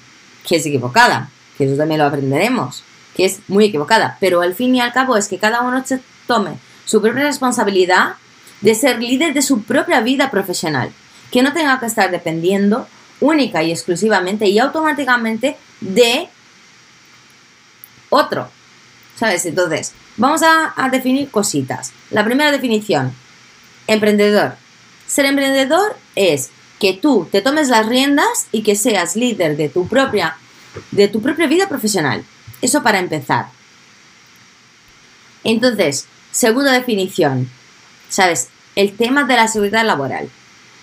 que 0.47 0.57
es 0.57 0.65
equivocada, 0.65 1.29
que 1.57 1.65
eso 1.65 1.77
también 1.77 1.99
lo 1.99 2.07
aprenderemos, 2.07 2.83
que 3.15 3.25
es 3.25 3.39
muy 3.47 3.65
equivocada, 3.65 4.17
pero 4.19 4.41
al 4.41 4.55
fin 4.55 4.75
y 4.75 4.81
al 4.81 4.93
cabo 4.93 5.17
es 5.17 5.27
que 5.27 5.37
cada 5.37 5.61
uno 5.61 5.83
tome 6.27 6.57
su 6.85 7.01
propia 7.01 7.23
responsabilidad 7.23 8.15
de 8.61 8.75
ser 8.75 9.01
líder 9.01 9.33
de 9.33 9.41
su 9.41 9.63
propia 9.63 10.01
vida 10.01 10.31
profesional, 10.31 10.91
que 11.31 11.41
no 11.41 11.53
tenga 11.53 11.79
que 11.79 11.85
estar 11.85 12.11
dependiendo 12.11 12.87
única 13.19 13.63
y 13.63 13.71
exclusivamente 13.71 14.47
y 14.47 14.59
automáticamente 14.59 15.57
de 15.81 16.29
otro. 18.09 18.49
¿Sabes? 19.15 19.45
Entonces, 19.45 19.93
vamos 20.17 20.41
a, 20.43 20.89
definir 20.89 21.29
cositas. 21.29 21.93
La 22.09 22.23
primera 22.23 22.51
definición, 22.51 23.13
Emprendedor. 23.87 24.55
Ser 25.07 25.25
emprendedor 25.25 25.97
es 26.15 26.49
que 26.79 26.93
tú 26.93 27.27
te 27.31 27.41
tomes 27.41 27.67
las 27.67 27.85
riendas 27.85 28.47
y 28.51 28.63
que 28.63 28.75
seas 28.75 29.15
líder 29.15 29.57
de 29.57 29.69
tu 29.69 29.87
propia, 29.87 30.37
de 30.91 31.07
tu 31.09 31.21
propia 31.21 31.47
vida 31.47 31.67
profesional. 31.67 32.23
Eso 32.61 32.81
para 32.81 32.99
empezar. 32.99 33.47
Entonces, 35.43 36.07
segunda 36.33 36.73
definición, 36.73 37.49
¿sabes? 38.09 38.49
El 38.75 38.97
tema 38.97 39.23
de 39.23 39.35
la 39.35 39.47
seguridad 39.47 39.85
laboral. 39.85 40.29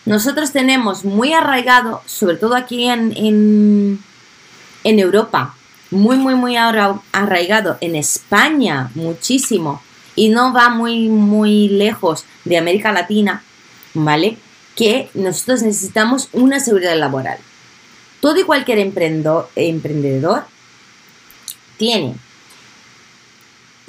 Nosotros 0.07 0.53
tenemos 0.53 1.05
muy 1.05 1.35
arraigado, 1.35 2.01
sobre 2.07 2.37
todo 2.37 2.55
aquí 2.55 2.87
en, 2.87 3.13
en, 4.85 4.99
Europa, 4.99 5.55
muy, 5.91 6.17
muy, 6.17 6.35
muy 6.35 6.57
arraigado, 6.57 7.77
en 7.83 7.97
España 7.97 8.91
muchísimo, 8.95 9.83
y 10.17 10.31
no 10.31 10.55
va 10.55 10.71
muy, 10.71 11.09
muy 11.09 11.69
lejos 11.69 12.25
de 12.45 12.57
América 12.57 12.93
Latina, 12.93 13.43
¿vale? 13.93 14.39
Que 14.77 15.11
nosotros 15.15 15.63
necesitamos 15.63 16.29
una 16.33 16.61
seguridad 16.61 16.97
laboral. 16.97 17.39
Todo 18.21 18.39
y 18.39 18.45
cualquier 18.45 18.79
emprendedor 18.79 20.45
tiene 21.77 22.15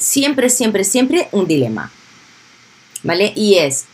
siempre, 0.01 0.49
siempre, 0.49 0.83
siempre 0.83 1.29
un 1.31 1.47
dilema, 1.47 1.91
¿vale? 3.03 3.31
Y 3.35 3.55
es 3.55 3.85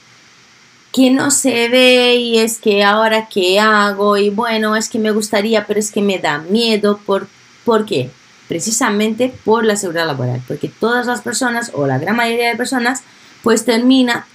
que 0.91 1.11
no 1.11 1.29
se 1.31 1.69
ve 1.69 2.15
y 2.15 2.39
es 2.39 2.57
que 2.57 2.83
ahora 2.83 3.27
qué 3.29 3.59
hago 3.59 4.17
y 4.17 4.29
bueno, 4.29 4.75
es 4.75 4.89
que 4.89 4.99
me 4.99 5.11
gustaría, 5.11 5.67
pero 5.67 5.79
es 5.79 5.91
que 5.91 6.01
me 6.01 6.17
da 6.17 6.39
miedo. 6.39 6.99
¿Por, 7.05 7.27
¿por 7.63 7.85
qué? 7.85 8.09
precisamente 8.47 9.33
por 9.43 9.65
la 9.65 9.75
seguridad 9.75 10.07
laboral, 10.07 10.41
porque 10.47 10.69
todas 10.69 11.05
las 11.05 11.21
personas 11.21 11.71
o 11.73 11.85
la 11.85 11.99
gran 11.99 12.15
mayoría 12.15 12.49
de 12.49 12.55
personas 12.55 13.03
pues 13.43 13.65
termina 13.65 14.25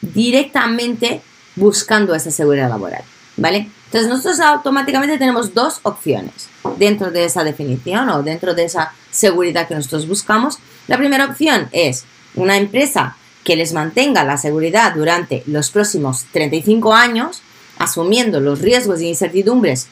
directamente 0.00 1.20
buscando 1.56 2.14
esa 2.14 2.30
seguridad 2.30 2.68
laboral, 2.68 3.02
¿vale? 3.36 3.68
Entonces 3.90 4.08
nosotros 4.08 4.38
automáticamente 4.40 5.18
tenemos 5.18 5.52
dos 5.52 5.80
opciones 5.82 6.48
dentro 6.78 7.10
de 7.10 7.24
esa 7.24 7.42
definición 7.42 8.08
o 8.08 8.22
dentro 8.22 8.54
de 8.54 8.64
esa 8.64 8.92
seguridad 9.10 9.66
que 9.66 9.74
nosotros 9.74 10.06
buscamos. 10.06 10.58
La 10.86 10.96
primera 10.96 11.24
opción 11.24 11.68
es 11.72 12.04
una 12.36 12.56
empresa 12.56 13.16
que 13.42 13.56
les 13.56 13.72
mantenga 13.72 14.22
la 14.22 14.36
seguridad 14.36 14.94
durante 14.94 15.42
los 15.46 15.70
próximos 15.70 16.26
35 16.32 16.94
años, 16.94 17.42
asumiendo 17.78 18.40
los 18.40 18.60
riesgos 18.60 19.00
e 19.00 19.06
incertidumbres 19.06 19.88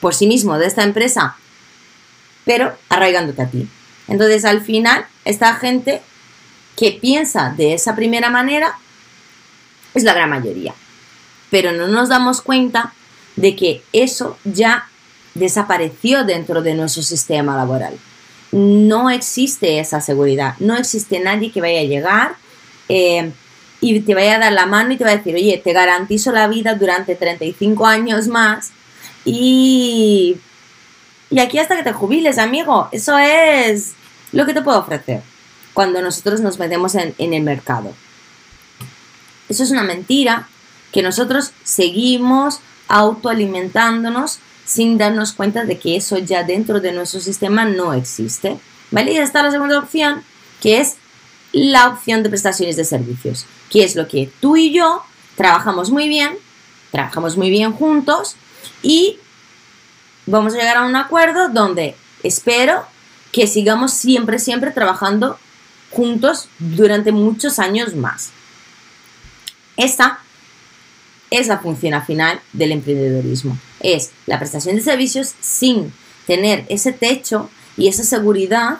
por 0.00 0.14
sí 0.14 0.26
mismo 0.26 0.56
de 0.58 0.66
esta 0.66 0.84
empresa 0.84 1.36
pero 2.48 2.74
arraigándote 2.88 3.42
a 3.42 3.50
ti. 3.50 3.68
Entonces, 4.08 4.46
al 4.46 4.62
final, 4.62 5.04
esta 5.26 5.54
gente 5.56 6.00
que 6.76 6.92
piensa 6.92 7.52
de 7.54 7.74
esa 7.74 7.94
primera 7.94 8.30
manera 8.30 8.78
es 9.92 10.02
la 10.02 10.14
gran 10.14 10.30
mayoría. 10.30 10.72
Pero 11.50 11.72
no 11.72 11.88
nos 11.88 12.08
damos 12.08 12.40
cuenta 12.40 12.94
de 13.40 13.56
que 13.56 13.82
eso 13.92 14.38
ya 14.44 14.88
desapareció 15.34 16.24
dentro 16.24 16.62
de 16.62 16.74
nuestro 16.74 17.02
sistema 17.02 17.56
laboral. 17.56 17.94
No 18.52 19.10
existe 19.10 19.78
esa 19.78 20.00
seguridad, 20.00 20.54
no 20.58 20.76
existe 20.76 21.20
nadie 21.20 21.52
que 21.52 21.60
vaya 21.60 21.80
a 21.80 21.84
llegar 21.84 22.36
eh, 22.88 23.30
y 23.80 24.00
te 24.00 24.14
vaya 24.14 24.36
a 24.36 24.38
dar 24.38 24.52
la 24.52 24.66
mano 24.66 24.92
y 24.92 24.96
te 24.96 25.04
va 25.04 25.10
a 25.10 25.16
decir, 25.16 25.34
oye, 25.34 25.60
te 25.62 25.72
garantizo 25.72 26.32
la 26.32 26.48
vida 26.48 26.74
durante 26.74 27.14
35 27.14 27.86
años 27.86 28.26
más 28.26 28.70
y 29.24 30.38
y 31.30 31.40
aquí 31.40 31.58
hasta 31.58 31.76
que 31.76 31.82
te 31.82 31.92
jubiles, 31.92 32.38
amigo. 32.38 32.88
Eso 32.92 33.18
es 33.18 33.92
lo 34.32 34.46
que 34.46 34.54
te 34.54 34.62
puedo 34.62 34.78
ofrecer 34.78 35.22
cuando 35.74 36.00
nosotros 36.02 36.40
nos 36.40 36.58
metemos 36.58 36.94
en, 36.94 37.14
el 37.18 37.42
mercado. 37.42 37.92
Eso 39.48 39.62
es 39.62 39.70
una 39.70 39.84
mentira 39.84 40.48
que 40.92 41.02
nosotros 41.02 41.52
seguimos 41.64 42.60
autoalimentándonos 42.88 44.40
sin 44.64 44.98
darnos 44.98 45.32
cuenta 45.32 45.64
de 45.64 45.78
que 45.78 45.96
eso 45.96 46.18
ya 46.18 46.42
dentro 46.42 46.80
de 46.80 46.92
nuestro 46.92 47.20
sistema 47.20 47.64
no 47.64 47.94
existe. 47.94 48.58
¿Vale? 48.90 49.12
Y 49.12 49.18
está 49.18 49.42
la 49.42 49.50
segunda 49.50 49.78
opción, 49.78 50.22
que 50.60 50.80
es 50.80 50.96
la 51.52 51.88
opción 51.88 52.22
de 52.22 52.28
prestaciones 52.28 52.76
de 52.76 52.84
servicios, 52.84 53.46
que 53.70 53.84
es 53.84 53.96
lo 53.96 54.08
que 54.08 54.30
tú 54.40 54.56
y 54.56 54.72
yo 54.72 55.02
trabajamos 55.36 55.90
muy 55.90 56.08
bien, 56.08 56.36
trabajamos 56.90 57.36
muy 57.36 57.50
bien 57.50 57.72
juntos 57.72 58.36
y 58.82 59.18
vamos 60.26 60.54
a 60.54 60.58
llegar 60.58 60.78
a 60.78 60.86
un 60.86 60.96
acuerdo 60.96 61.48
donde 61.48 61.96
espero 62.22 62.84
que 63.32 63.46
sigamos 63.46 63.92
siempre, 63.92 64.38
siempre 64.38 64.70
trabajando 64.70 65.38
juntos 65.90 66.48
durante 66.58 67.12
muchos 67.12 67.58
años 67.58 67.94
más. 67.94 68.30
Esta 69.76 70.20
es 71.30 71.46
la 71.48 71.58
función 71.58 72.02
final 72.04 72.40
del 72.52 72.72
emprendedorismo. 72.72 73.58
Es 73.80 74.10
la 74.26 74.38
prestación 74.38 74.76
de 74.76 74.82
servicios 74.82 75.34
sin 75.40 75.92
tener 76.26 76.64
ese 76.68 76.92
techo 76.92 77.50
y 77.76 77.88
esa 77.88 78.02
seguridad 78.02 78.78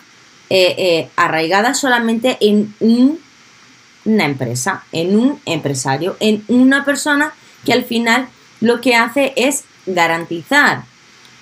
eh, 0.51 0.75
eh, 0.79 1.11
arraigada 1.17 1.75
solamente 1.75 2.39
en 2.41 2.75
una 2.81 4.25
empresa, 4.25 4.85
en 4.93 5.19
un 5.19 5.41
empresario, 5.45 6.17
en 6.21 6.45
una 6.49 6.85
persona 6.85 7.33
que 7.65 7.73
al 7.73 7.85
final 7.85 8.29
lo 8.61 8.81
que 8.81 8.97
hace 8.97 9.33
es 9.37 9.65
garantizar 9.87 10.85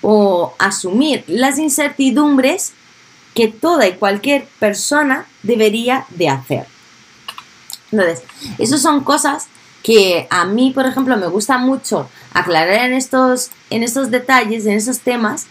o 0.03 0.55
asumir 0.59 1.25
las 1.27 1.59
incertidumbres 1.59 2.73
que 3.35 3.49
toda 3.49 3.87
y 3.87 3.95
cualquier 3.95 4.47
persona 4.59 5.27
debería 5.43 6.07
de 6.11 6.29
hacer. 6.29 6.67
Entonces, 7.93 8.23
esas 8.59 8.83
son 8.83 9.05
cosas 9.05 9.49
que 9.87 10.26
a 10.31 10.45
mí, 10.47 10.73
por 10.73 10.85
ejemplo, 10.85 11.16
me 11.16 11.28
gusta 11.28 11.59
mucho 11.59 12.11
aclarar 12.33 12.87
en 12.87 12.95
estos, 12.95 13.50
en 13.71 13.85
estos 13.85 14.11
detalles, 14.11 14.66
en 14.66 14.73
esos 14.73 14.99
temas, 14.99 15.47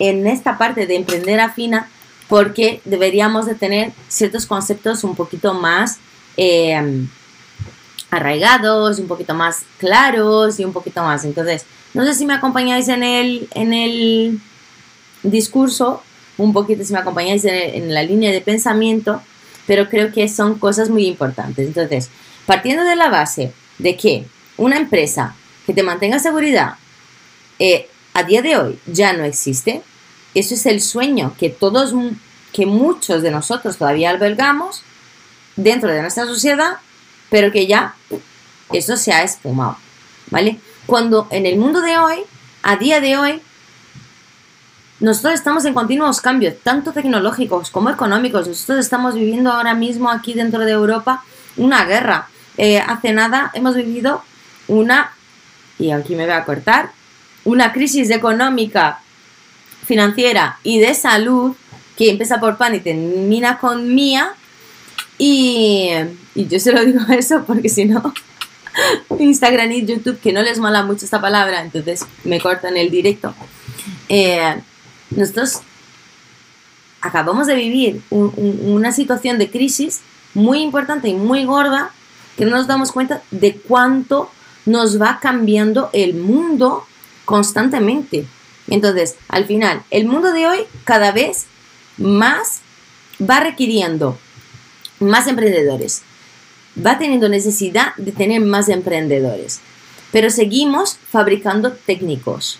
en 0.00 0.26
esta 0.26 0.58
parte 0.58 0.88
de 0.88 0.96
emprender 0.96 1.38
afina, 1.38 1.88
porque 2.28 2.80
deberíamos 2.84 3.46
de 3.46 3.54
tener 3.54 3.92
ciertos 4.08 4.46
conceptos 4.46 5.04
un 5.04 5.14
poquito 5.14 5.54
más 5.54 5.98
eh, 6.36 7.06
arraigados, 8.10 8.98
un 8.98 9.06
poquito 9.06 9.32
más 9.32 9.62
claros 9.78 10.58
y 10.58 10.64
un 10.64 10.72
poquito 10.72 11.04
más. 11.04 11.24
Entonces, 11.24 11.66
no 11.94 12.04
sé 12.04 12.14
si 12.14 12.26
me 12.26 12.34
acompañáis 12.34 12.88
en 12.88 13.04
el, 13.04 13.48
en 13.54 13.72
el 13.72 14.40
discurso, 15.22 16.02
un 16.36 16.52
poquito 16.52 16.82
si 16.82 16.92
me 16.92 16.98
acompañáis 16.98 17.44
en, 17.44 17.94
la 17.94 18.02
línea 18.02 18.32
de 18.32 18.40
pensamiento, 18.40 19.22
pero 19.68 19.88
creo 19.88 20.10
que 20.10 20.28
son 20.28 20.58
cosas 20.58 20.90
muy 20.90 21.06
importantes. 21.06 21.64
Entonces, 21.64 22.10
partiendo 22.46 22.84
de 22.84 22.96
la 22.96 23.08
base 23.08 23.52
de 23.78 23.96
que 23.96 24.26
una 24.56 24.76
empresa 24.76 25.34
que 25.66 25.74
te 25.74 25.82
mantenga 25.82 26.18
seguridad 26.18 26.76
eh, 27.58 27.88
a 28.14 28.22
día 28.22 28.40
de 28.40 28.56
hoy 28.56 28.78
ya 28.86 29.12
no 29.12 29.24
existe, 29.24 29.82
eso 30.34 30.54
es 30.54 30.66
el 30.66 30.80
sueño 30.80 31.34
que 31.38 31.50
todos, 31.50 31.94
que 32.52 32.66
muchos 32.66 33.22
de 33.22 33.30
nosotros 33.30 33.76
todavía 33.76 34.10
albergamos 34.10 34.82
dentro 35.56 35.90
de 35.90 36.00
nuestra 36.00 36.24
sociedad, 36.24 36.78
pero 37.30 37.50
que 37.50 37.66
ya 37.66 37.94
eso 38.72 38.96
se 38.96 39.12
ha 39.12 39.22
espumado, 39.22 39.76
¿vale? 40.30 40.60
Cuando 40.86 41.26
en 41.30 41.46
el 41.46 41.58
mundo 41.58 41.80
de 41.80 41.98
hoy, 41.98 42.20
a 42.62 42.76
día 42.76 43.00
de 43.00 43.16
hoy, 43.16 43.42
nosotros 44.98 45.34
estamos 45.34 45.64
en 45.66 45.74
continuos 45.74 46.20
cambios, 46.20 46.54
tanto 46.62 46.92
tecnológicos 46.92 47.70
como 47.70 47.90
económicos. 47.90 48.48
Nosotros 48.48 48.78
estamos 48.78 49.14
viviendo 49.14 49.52
ahora 49.52 49.74
mismo 49.74 50.10
aquí 50.10 50.32
dentro 50.32 50.60
de 50.60 50.72
Europa 50.72 51.22
una 51.56 51.84
guerra. 51.84 52.28
Eh, 52.58 52.78
hace 52.78 53.12
nada 53.12 53.50
hemos 53.54 53.74
vivido 53.74 54.22
una, 54.68 55.12
y 55.78 55.90
aquí 55.90 56.14
me 56.14 56.24
voy 56.24 56.34
a 56.34 56.44
cortar, 56.44 56.90
una 57.44 57.72
crisis 57.72 58.10
económica, 58.10 59.00
financiera 59.86 60.58
y 60.64 60.80
de 60.80 60.94
salud 60.94 61.54
que 61.96 62.10
empieza 62.10 62.40
por 62.40 62.56
pan 62.56 62.74
y 62.74 62.80
termina 62.80 63.58
con 63.58 63.94
mía. 63.94 64.32
Y, 65.18 65.90
y 66.34 66.46
yo 66.48 66.58
se 66.58 66.72
lo 66.72 66.84
digo 66.84 67.00
eso 67.12 67.44
porque 67.46 67.68
si 67.68 67.84
no, 67.84 68.12
Instagram 69.18 69.72
y 69.72 69.86
YouTube, 69.86 70.20
que 70.20 70.32
no 70.32 70.42
les 70.42 70.58
mola 70.58 70.82
mucho 70.82 71.04
esta 71.04 71.20
palabra, 71.20 71.62
entonces 71.62 72.04
me 72.24 72.40
cortan 72.40 72.76
el 72.76 72.90
directo. 72.90 73.34
Eh, 74.08 74.56
nosotros 75.10 75.60
acabamos 77.00 77.46
de 77.46 77.54
vivir 77.54 78.02
una 78.10 78.92
situación 78.92 79.38
de 79.38 79.50
crisis 79.50 80.00
muy 80.34 80.60
importante 80.60 81.08
y 81.08 81.14
muy 81.14 81.44
gorda 81.44 81.92
que 82.36 82.44
no 82.44 82.56
nos 82.56 82.66
damos 82.66 82.92
cuenta 82.92 83.22
de 83.30 83.56
cuánto 83.56 84.30
nos 84.66 85.00
va 85.00 85.18
cambiando 85.20 85.90
el 85.92 86.14
mundo 86.14 86.86
constantemente. 87.24 88.26
Entonces, 88.68 89.16
al 89.28 89.46
final, 89.46 89.82
el 89.90 90.06
mundo 90.06 90.32
de 90.32 90.46
hoy 90.46 90.58
cada 90.84 91.12
vez 91.12 91.46
más 91.96 92.60
va 93.20 93.40
requiriendo 93.40 94.18
más 94.98 95.26
emprendedores, 95.26 96.02
va 96.84 96.98
teniendo 96.98 97.28
necesidad 97.28 97.94
de 97.96 98.12
tener 98.12 98.40
más 98.40 98.68
emprendedores, 98.68 99.60
pero 100.10 100.30
seguimos 100.30 100.98
fabricando 101.10 101.72
técnicos, 101.72 102.58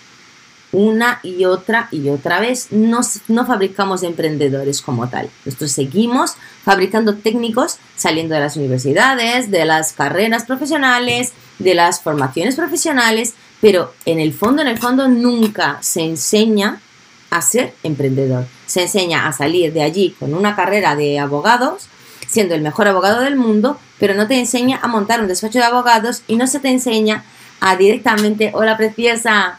una 0.76 1.21
y 1.23 1.47
otra 1.47 1.88
y 1.90 2.11
otra 2.11 2.38
vez. 2.38 2.68
No, 2.71 3.00
no 3.28 3.47
fabricamos 3.47 4.02
emprendedores 4.02 4.83
como 4.83 5.09
tal. 5.09 5.30
Nosotros 5.47 5.73
seguimos 5.73 6.35
fabricando 6.64 7.14
técnicos 7.14 7.78
saliendo 7.97 8.35
de 8.35 8.40
las 8.40 8.59
universidades, 8.59 9.50
de 9.50 9.64
las 9.64 9.95
carreras 9.95 10.45
profesionales, 10.45 11.33
de 11.59 11.75
las 11.75 12.02
formaciones 12.02 12.56
profesionales, 12.56 13.33
pero 13.62 13.95
en 14.04 14.21
el 14.21 14.35
fondo, 14.35 14.61
en 14.61 14.68
el 14.68 14.78
fondo, 14.78 15.09
nunca 15.09 15.78
se 15.80 16.02
enseña 16.02 16.83
a 17.30 17.40
ser 17.40 17.73
emprendedor. 17.83 18.45
Se 18.66 18.83
enseña 18.83 19.26
a 19.26 19.33
salir 19.33 19.73
de 19.73 19.83
allí 19.83 20.14
con 20.18 20.35
una 20.35 20.54
carrera 20.54 20.95
de 20.95 21.18
abogados, 21.18 21.87
siendo 22.28 22.54
el 22.54 22.61
mejor 22.61 22.87
abogado 22.87 23.22
del 23.22 23.37
mundo, 23.37 23.79
pero 23.98 24.12
no 24.12 24.27
te 24.27 24.38
enseña 24.38 24.79
a 24.83 24.88
montar 24.88 25.22
un 25.22 25.29
despacho 25.29 25.59
de 25.59 25.64
abogados 25.64 26.22
y 26.27 26.37
no 26.37 26.46
se 26.46 26.61
te 26.61 26.68
enseña 26.68 27.24
a 27.61 27.77
directamente, 27.77 28.51
hola 28.53 28.77
preciosa, 28.77 29.59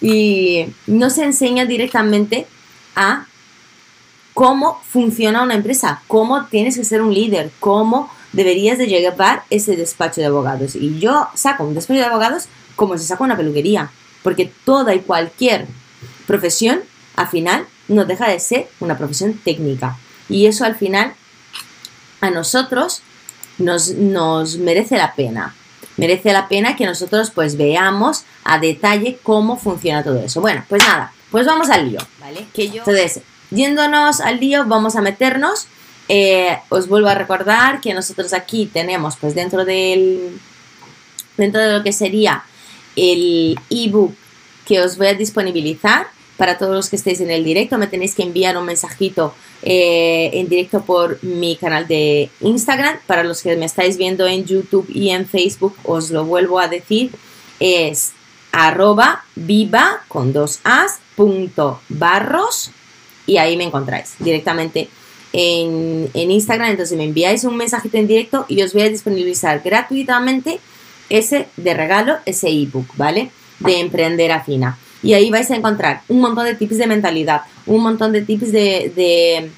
y 0.00 0.66
no 0.86 1.10
se 1.10 1.24
enseña 1.24 1.64
directamente 1.66 2.46
a 2.94 3.26
cómo 4.34 4.80
funciona 4.86 5.42
una 5.42 5.54
empresa, 5.54 6.02
cómo 6.08 6.46
tienes 6.46 6.76
que 6.76 6.84
ser 6.84 7.00
un 7.02 7.14
líder, 7.14 7.50
cómo 7.58 8.10
deberías 8.32 8.76
de 8.78 8.86
llevar 8.86 9.44
ese 9.50 9.76
despacho 9.76 10.20
de 10.20 10.26
abogados. 10.26 10.76
Y 10.76 10.98
yo 10.98 11.28
saco 11.34 11.64
un 11.64 11.74
despacho 11.74 12.00
de 12.00 12.06
abogados 12.06 12.48
como 12.76 12.98
se 12.98 13.04
saca 13.04 13.24
una 13.24 13.36
peluquería, 13.36 13.90
porque 14.22 14.52
toda 14.64 14.94
y 14.94 15.00
cualquier 15.00 15.66
profesión, 16.26 16.80
al 17.16 17.28
final, 17.28 17.66
no 17.88 18.04
deja 18.04 18.28
de 18.28 18.38
ser 18.38 18.68
una 18.80 18.98
profesión 18.98 19.34
técnica. 19.34 19.96
Y 20.28 20.46
eso 20.46 20.64
al 20.64 20.76
final 20.76 21.14
a 22.20 22.30
nosotros 22.30 23.02
nos, 23.58 23.90
nos 23.90 24.58
merece 24.58 24.98
la 24.98 25.14
pena 25.14 25.54
merece 25.96 26.32
la 26.32 26.48
pena 26.48 26.76
que 26.76 26.86
nosotros 26.86 27.30
pues 27.30 27.56
veamos 27.56 28.24
a 28.44 28.58
detalle 28.58 29.18
cómo 29.22 29.56
funciona 29.56 30.02
todo 30.02 30.20
eso. 30.20 30.40
Bueno, 30.40 30.64
pues 30.68 30.82
nada, 30.86 31.12
pues 31.30 31.46
vamos 31.46 31.70
al 31.70 31.90
lío, 31.90 32.00
¿vale? 32.20 32.46
Que 32.52 32.68
yo... 32.68 32.78
Entonces, 32.78 33.20
yéndonos 33.50 34.20
al 34.20 34.40
lío, 34.40 34.64
vamos 34.66 34.96
a 34.96 35.02
meternos. 35.02 35.66
Eh, 36.08 36.58
os 36.68 36.88
vuelvo 36.88 37.08
a 37.08 37.14
recordar 37.14 37.80
que 37.80 37.92
nosotros 37.92 38.32
aquí 38.32 38.70
tenemos 38.72 39.16
pues 39.16 39.34
dentro 39.34 39.64
del... 39.64 40.38
Dentro 41.36 41.60
de 41.60 41.78
lo 41.78 41.84
que 41.84 41.92
sería 41.92 42.44
el 42.94 43.58
ebook 43.68 44.14
que 44.64 44.80
os 44.80 44.96
voy 44.96 45.08
a 45.08 45.14
disponibilizar 45.14 46.06
para 46.36 46.58
todos 46.58 46.74
los 46.74 46.90
que 46.90 46.96
estéis 46.96 47.20
en 47.20 47.30
el 47.30 47.44
directo, 47.44 47.78
me 47.78 47.86
tenéis 47.86 48.14
que 48.14 48.22
enviar 48.22 48.56
un 48.56 48.66
mensajito 48.66 49.34
eh, 49.62 50.30
en 50.34 50.48
directo 50.48 50.82
por 50.82 51.22
mi 51.24 51.56
canal 51.56 51.88
de 51.88 52.30
Instagram. 52.40 52.98
Para 53.06 53.24
los 53.24 53.42
que 53.42 53.56
me 53.56 53.66
estáis 53.66 53.96
viendo 53.96 54.26
en 54.26 54.44
YouTube 54.44 54.86
y 54.92 55.10
en 55.10 55.26
Facebook, 55.26 55.74
os 55.84 56.10
lo 56.10 56.24
vuelvo 56.24 56.58
a 56.58 56.68
decir, 56.68 57.10
es 57.58 58.12
arroba 58.52 59.24
viva 59.34 60.04
con 60.08 60.32
dos 60.32 60.60
as 60.64 60.98
punto 61.14 61.80
barros 61.88 62.70
y 63.26 63.38
ahí 63.38 63.56
me 63.56 63.64
encontráis 63.64 64.14
directamente 64.18 64.88
en, 65.32 66.10
en 66.14 66.30
Instagram. 66.30 66.70
Entonces 66.70 66.96
me 66.96 67.04
enviáis 67.04 67.44
un 67.44 67.56
mensajito 67.56 67.96
en 67.96 68.06
directo 68.06 68.44
y 68.48 68.62
os 68.62 68.72
voy 68.72 68.82
a 68.82 68.88
disponibilizar 68.88 69.62
gratuitamente 69.64 70.60
ese 71.08 71.48
de 71.56 71.74
regalo, 71.74 72.16
ese 72.26 72.48
ebook, 72.48 72.96
¿vale? 72.96 73.30
De 73.60 73.80
emprender 73.80 74.32
afina. 74.32 74.78
Y 75.02 75.14
ahí 75.14 75.30
vais 75.30 75.50
a 75.50 75.56
encontrar 75.56 76.02
un 76.08 76.20
montón 76.20 76.44
de 76.44 76.54
tips 76.54 76.78
de 76.78 76.86
mentalidad, 76.86 77.42
un 77.66 77.82
montón 77.82 78.12
de 78.12 78.22
tips 78.22 78.52
de, 78.52 79.50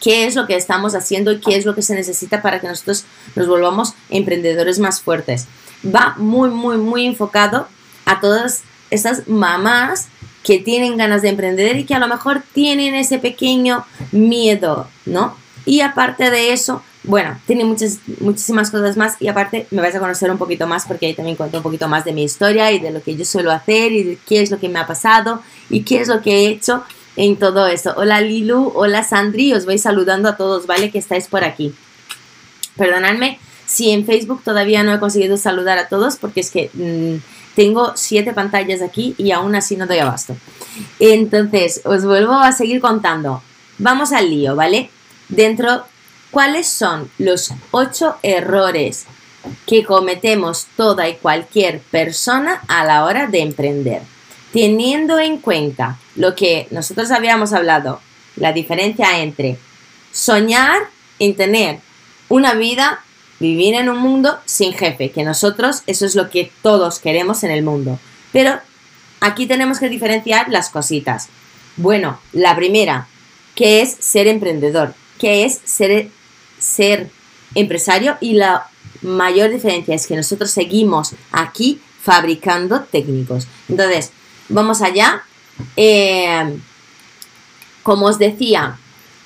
qué 0.00 0.26
es 0.26 0.34
lo 0.34 0.46
que 0.46 0.56
estamos 0.56 0.94
haciendo 0.94 1.32
y 1.32 1.40
qué 1.40 1.56
es 1.56 1.64
lo 1.64 1.74
que 1.74 1.82
se 1.82 1.94
necesita 1.94 2.42
para 2.42 2.60
que 2.60 2.68
nosotros 2.68 3.04
nos 3.36 3.46
volvamos 3.46 3.94
emprendedores 4.08 4.78
más 4.78 5.00
fuertes. 5.00 5.46
Va 5.84 6.14
muy, 6.18 6.50
muy, 6.50 6.78
muy 6.78 7.06
enfocado 7.06 7.68
a 8.04 8.20
todas 8.20 8.62
esas 8.90 9.28
mamás 9.28 10.08
que 10.42 10.58
tienen 10.58 10.96
ganas 10.96 11.22
de 11.22 11.28
emprender 11.28 11.76
y 11.76 11.84
que 11.84 11.94
a 11.94 11.98
lo 11.98 12.08
mejor 12.08 12.42
tienen 12.52 12.94
ese 12.94 13.18
pequeño 13.18 13.84
miedo, 14.10 14.88
¿no? 15.04 15.36
Y 15.66 15.82
aparte 15.82 16.30
de 16.30 16.52
eso, 16.52 16.82
bueno, 17.02 17.38
tiene 17.46 17.64
muchas, 17.64 17.98
muchísimas 18.20 18.70
cosas 18.70 18.96
más 18.96 19.16
y 19.20 19.28
aparte 19.28 19.66
me 19.70 19.80
vais 19.80 19.94
a 19.94 20.00
conocer 20.00 20.30
un 20.30 20.38
poquito 20.38 20.66
más 20.66 20.84
porque 20.86 21.06
ahí 21.06 21.14
también 21.14 21.36
cuento 21.36 21.56
un 21.56 21.62
poquito 21.62 21.88
más 21.88 22.04
de 22.04 22.12
mi 22.12 22.24
historia 22.24 22.70
y 22.72 22.78
de 22.78 22.90
lo 22.90 23.02
que 23.02 23.16
yo 23.16 23.24
suelo 23.24 23.50
hacer 23.50 23.92
y 23.92 24.02
de 24.02 24.18
qué 24.26 24.42
es 24.42 24.50
lo 24.50 24.58
que 24.58 24.68
me 24.68 24.78
ha 24.78 24.86
pasado 24.86 25.42
y 25.70 25.82
qué 25.82 26.00
es 26.00 26.08
lo 26.08 26.20
que 26.20 26.32
he 26.32 26.48
hecho 26.48 26.84
en 27.16 27.36
todo 27.36 27.66
eso. 27.66 27.94
Hola 27.96 28.20
Lilu, 28.20 28.72
hola 28.74 29.02
Sandri, 29.02 29.54
os 29.54 29.64
voy 29.64 29.78
saludando 29.78 30.28
a 30.28 30.36
todos, 30.36 30.66
¿vale? 30.66 30.90
Que 30.90 30.98
estáis 30.98 31.26
por 31.26 31.42
aquí. 31.42 31.74
Perdonadme 32.76 33.38
si 33.66 33.90
en 33.90 34.04
Facebook 34.04 34.42
todavía 34.44 34.82
no 34.82 34.92
he 34.92 34.98
conseguido 34.98 35.36
saludar 35.36 35.78
a 35.78 35.88
todos 35.88 36.16
porque 36.16 36.40
es 36.40 36.50
que 36.50 36.70
mm, 36.74 37.22
tengo 37.54 37.92
siete 37.94 38.32
pantallas 38.32 38.82
aquí 38.82 39.14
y 39.16 39.30
aún 39.30 39.54
así 39.54 39.76
no 39.76 39.86
doy 39.86 39.98
abasto. 39.98 40.36
Entonces, 40.98 41.80
os 41.84 42.04
vuelvo 42.04 42.34
a 42.34 42.52
seguir 42.52 42.80
contando. 42.80 43.42
Vamos 43.78 44.12
al 44.12 44.28
lío, 44.28 44.56
¿vale? 44.56 44.90
Dentro 45.28 45.84
¿Cuáles 46.30 46.68
son 46.68 47.10
los 47.18 47.52
ocho 47.72 48.16
errores 48.22 49.06
que 49.66 49.84
cometemos 49.84 50.66
toda 50.76 51.08
y 51.08 51.14
cualquier 51.14 51.80
persona 51.80 52.62
a 52.68 52.84
la 52.84 53.04
hora 53.04 53.26
de 53.26 53.40
emprender? 53.40 54.02
Teniendo 54.52 55.18
en 55.18 55.38
cuenta 55.38 55.98
lo 56.14 56.36
que 56.36 56.68
nosotros 56.70 57.10
habíamos 57.10 57.52
hablado, 57.52 58.00
la 58.36 58.52
diferencia 58.52 59.20
entre 59.20 59.58
soñar 60.12 60.82
en 61.18 61.34
tener 61.34 61.80
una 62.28 62.54
vida, 62.54 63.04
vivir 63.40 63.74
en 63.74 63.88
un 63.88 63.98
mundo 63.98 64.38
sin 64.44 64.72
jefe, 64.72 65.10
que 65.10 65.24
nosotros 65.24 65.82
eso 65.88 66.06
es 66.06 66.14
lo 66.14 66.30
que 66.30 66.52
todos 66.62 67.00
queremos 67.00 67.42
en 67.42 67.50
el 67.50 67.64
mundo. 67.64 67.98
Pero 68.32 68.60
aquí 69.18 69.46
tenemos 69.46 69.80
que 69.80 69.88
diferenciar 69.88 70.48
las 70.48 70.70
cositas. 70.70 71.28
Bueno, 71.76 72.20
la 72.32 72.54
primera, 72.54 73.08
que 73.56 73.82
es 73.82 73.96
ser 73.98 74.28
emprendedor, 74.28 74.94
que 75.18 75.44
es 75.44 75.60
ser 75.64 76.10
ser 76.70 77.10
empresario 77.54 78.16
y 78.20 78.34
la 78.34 78.68
mayor 79.02 79.50
diferencia 79.50 79.94
es 79.94 80.06
que 80.06 80.16
nosotros 80.16 80.50
seguimos 80.50 81.12
aquí 81.32 81.80
fabricando 82.02 82.80
técnicos. 82.82 83.46
Entonces, 83.68 84.12
vamos 84.48 84.82
allá. 84.82 85.22
Eh, 85.76 86.58
como 87.82 88.06
os 88.06 88.18
decía, 88.18 88.78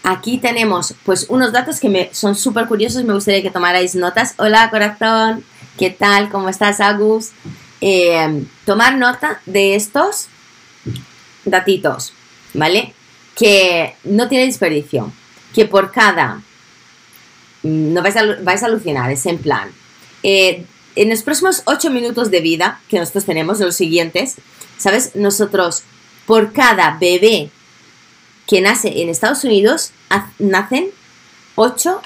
aquí 0.02 0.38
tenemos 0.38 0.94
pues 1.04 1.26
unos 1.28 1.52
datos 1.52 1.80
que 1.80 1.88
me 1.88 2.10
son 2.12 2.34
súper 2.34 2.66
curiosos 2.66 3.02
y 3.02 3.04
me 3.04 3.14
gustaría 3.14 3.42
que 3.42 3.50
tomarais 3.50 3.94
notas. 3.94 4.34
Hola 4.38 4.70
corazón, 4.70 5.44
¿qué 5.78 5.90
tal? 5.90 6.30
¿Cómo 6.30 6.48
estás 6.48 6.80
Agus? 6.80 7.30
Eh, 7.80 8.44
tomar 8.64 8.96
nota 8.96 9.40
de 9.46 9.74
estos 9.74 10.28
datitos, 11.44 12.12
¿vale? 12.54 12.94
Que 13.34 13.96
no 14.04 14.28
tiene 14.28 14.46
desperdicio. 14.46 15.12
Que 15.54 15.66
por 15.66 15.92
cada... 15.92 16.42
No 17.64 18.02
vais 18.02 18.16
a, 18.16 18.24
vais 18.42 18.62
a 18.62 18.66
alucinar, 18.66 19.10
es 19.10 19.26
en 19.26 19.38
plan. 19.38 19.70
Eh, 20.22 20.64
en 20.96 21.10
los 21.10 21.22
próximos 21.22 21.62
8 21.64 21.90
minutos 21.90 22.30
de 22.30 22.40
vida 22.40 22.80
que 22.88 22.98
nosotros 22.98 23.24
tenemos, 23.24 23.58
los 23.58 23.74
siguientes, 23.74 24.36
¿sabes? 24.78 25.16
Nosotros, 25.16 25.82
por 26.26 26.52
cada 26.52 26.98
bebé 27.00 27.50
que 28.46 28.60
nace 28.60 29.02
en 29.02 29.08
Estados 29.08 29.44
Unidos, 29.44 29.90
nacen 30.38 30.90
8 31.56 32.00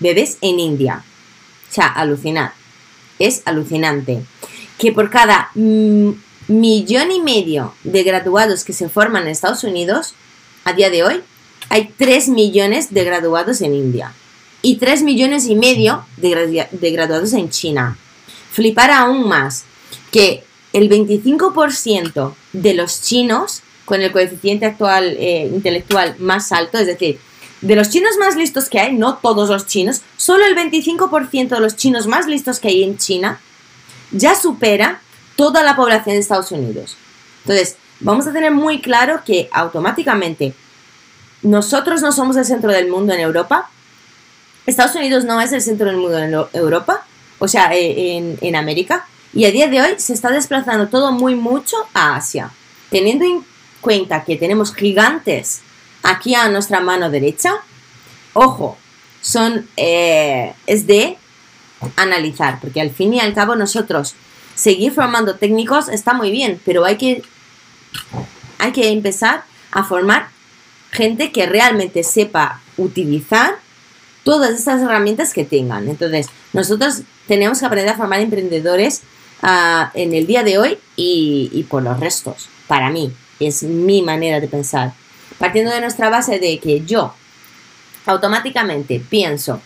bebés 0.00 0.38
en 0.40 0.60
India. 0.60 1.04
O 1.70 1.74
sea, 1.74 1.86
alucinar. 1.86 2.52
Es 3.18 3.42
alucinante. 3.44 4.22
Que 4.78 4.92
por 4.92 5.10
cada 5.10 5.50
mm, 5.54 6.10
millón 6.48 7.10
y 7.10 7.20
medio 7.20 7.74
de 7.84 8.02
graduados 8.02 8.64
que 8.64 8.72
se 8.72 8.88
forman 8.88 9.24
en 9.24 9.28
Estados 9.30 9.64
Unidos, 9.64 10.14
a 10.64 10.72
día 10.72 10.90
de 10.90 11.02
hoy, 11.02 11.22
hay 11.68 11.92
3 11.96 12.28
millones 12.28 12.92
de 12.92 13.04
graduados 13.04 13.60
en 13.60 13.74
India. 13.74 14.12
Y 14.62 14.76
3 14.76 15.02
millones 15.02 15.46
y 15.46 15.56
medio 15.56 16.04
de, 16.16 16.90
graduados 16.92 17.32
en 17.32 17.50
China. 17.50 17.98
Flipar 18.52 18.90
aún 18.90 19.28
más 19.28 19.64
que 20.10 20.44
el 20.72 20.88
25% 20.88 22.34
de 22.52 22.74
los 22.74 23.02
chinos 23.02 23.62
con 23.84 24.00
el 24.00 24.12
coeficiente 24.12 24.66
actual 24.66 25.16
eh, 25.18 25.50
intelectual 25.52 26.14
más 26.18 26.52
alto, 26.52 26.78
es 26.78 26.86
decir, 26.86 27.18
de 27.60 27.76
los 27.76 27.90
chinos 27.90 28.16
más 28.18 28.36
listos 28.36 28.68
que 28.68 28.80
hay, 28.80 28.94
no 28.94 29.16
todos 29.16 29.48
los 29.48 29.66
chinos, 29.66 30.02
solo 30.16 30.44
el 30.44 30.56
25% 30.56 31.48
de 31.48 31.60
los 31.60 31.76
chinos 31.76 32.06
más 32.06 32.26
listos 32.26 32.60
que 32.60 32.68
hay 32.68 32.82
en 32.82 32.98
China 32.98 33.40
ya 34.12 34.34
supera 34.34 35.00
toda 35.36 35.62
la 35.62 35.74
población 35.74 36.14
de 36.14 36.20
Estados 36.20 36.52
Unidos. 36.52 36.96
Entonces, 37.44 37.76
vamos 38.00 38.26
a 38.26 38.32
tener 38.32 38.52
muy 38.52 38.80
claro 38.80 39.22
que 39.24 39.48
automáticamente 39.52 40.54
nosotros 41.42 42.02
no 42.02 42.12
somos 42.12 42.36
el 42.36 42.44
centro 42.44 42.70
del 42.70 42.88
mundo 42.88 43.12
en 43.12 43.20
Europa, 43.20 43.70
Estados 44.66 44.94
Unidos 44.94 45.24
no 45.24 45.40
es 45.40 45.52
el 45.52 45.60
centro 45.60 45.86
del 45.86 45.96
mundo 45.96 46.18
en 46.18 46.34
Europa, 46.52 47.04
o 47.38 47.48
sea, 47.48 47.74
eh, 47.74 48.36
en, 48.40 48.56
América, 48.56 49.06
y 49.34 49.44
a 49.46 49.50
día 49.50 49.66
de 49.68 49.80
hoy 49.80 49.94
se 49.96 50.12
está 50.12 50.30
desplazando 50.30 50.88
todo 50.88 51.10
muy 51.12 51.34
mucho 51.34 51.76
a 51.94 52.14
Asia, 52.16 52.50
teniendo 52.90 53.24
en 53.24 53.44
cuenta 53.80 54.24
que 54.24 54.36
tenemos 54.36 54.74
gigantes 54.74 55.62
aquí 56.02 56.34
a 56.34 56.48
nuestra 56.48 56.80
mano 56.80 57.10
derecha, 57.10 57.54
ojo, 58.34 58.78
son, 59.20 59.68
eh, 59.76 60.54
es 60.66 60.86
de 60.86 61.16
analizar, 61.96 62.60
porque 62.60 62.80
al 62.80 62.90
fin 62.90 63.14
y 63.14 63.20
al 63.20 63.34
cabo 63.34 63.56
nosotros 63.56 64.14
seguir 64.54 64.92
formando 64.92 65.36
técnicos 65.36 65.88
está 65.88 66.14
muy 66.14 66.30
bien, 66.30 66.60
pero 66.64 66.84
hay 66.84 66.96
que, 66.96 67.22
hay 68.58 68.70
que 68.72 68.90
empezar 68.90 69.44
a 69.72 69.82
formar 69.82 70.28
gente 70.92 71.32
que 71.32 71.46
realmente 71.46 72.04
sepa 72.04 72.60
utilizar 72.76 73.61
todas 74.24 74.50
estas 74.50 74.82
herramientas 74.82 75.32
que 75.32 75.44
tengan. 75.44 75.88
Entonces, 75.88 76.28
nosotros 76.52 77.02
tenemos 77.26 77.60
que 77.60 77.66
aprender 77.66 77.90
a 77.90 77.96
formar 77.96 78.20
emprendedores 78.20 79.02
ah, 79.42 79.90
en 79.94 80.14
el 80.14 80.26
día 80.26 80.42
de 80.42 80.58
hoy 80.58 80.78
y, 80.96 81.50
y 81.52 81.62
por 81.64 81.82
los 81.82 81.98
restos, 81.98 82.48
para 82.68 82.90
mí 82.90 83.12
es 83.40 83.62
mi 83.62 84.02
manera 84.02 84.40
de 84.40 84.48
pensar. 84.48 84.92
Partiendo 85.38 85.72
de 85.72 85.80
nuestra 85.80 86.08
base 86.08 86.38
de 86.38 86.58
que 86.58 86.84
yo 86.84 87.14
automáticamente 88.06 89.00
pienso 89.00 89.60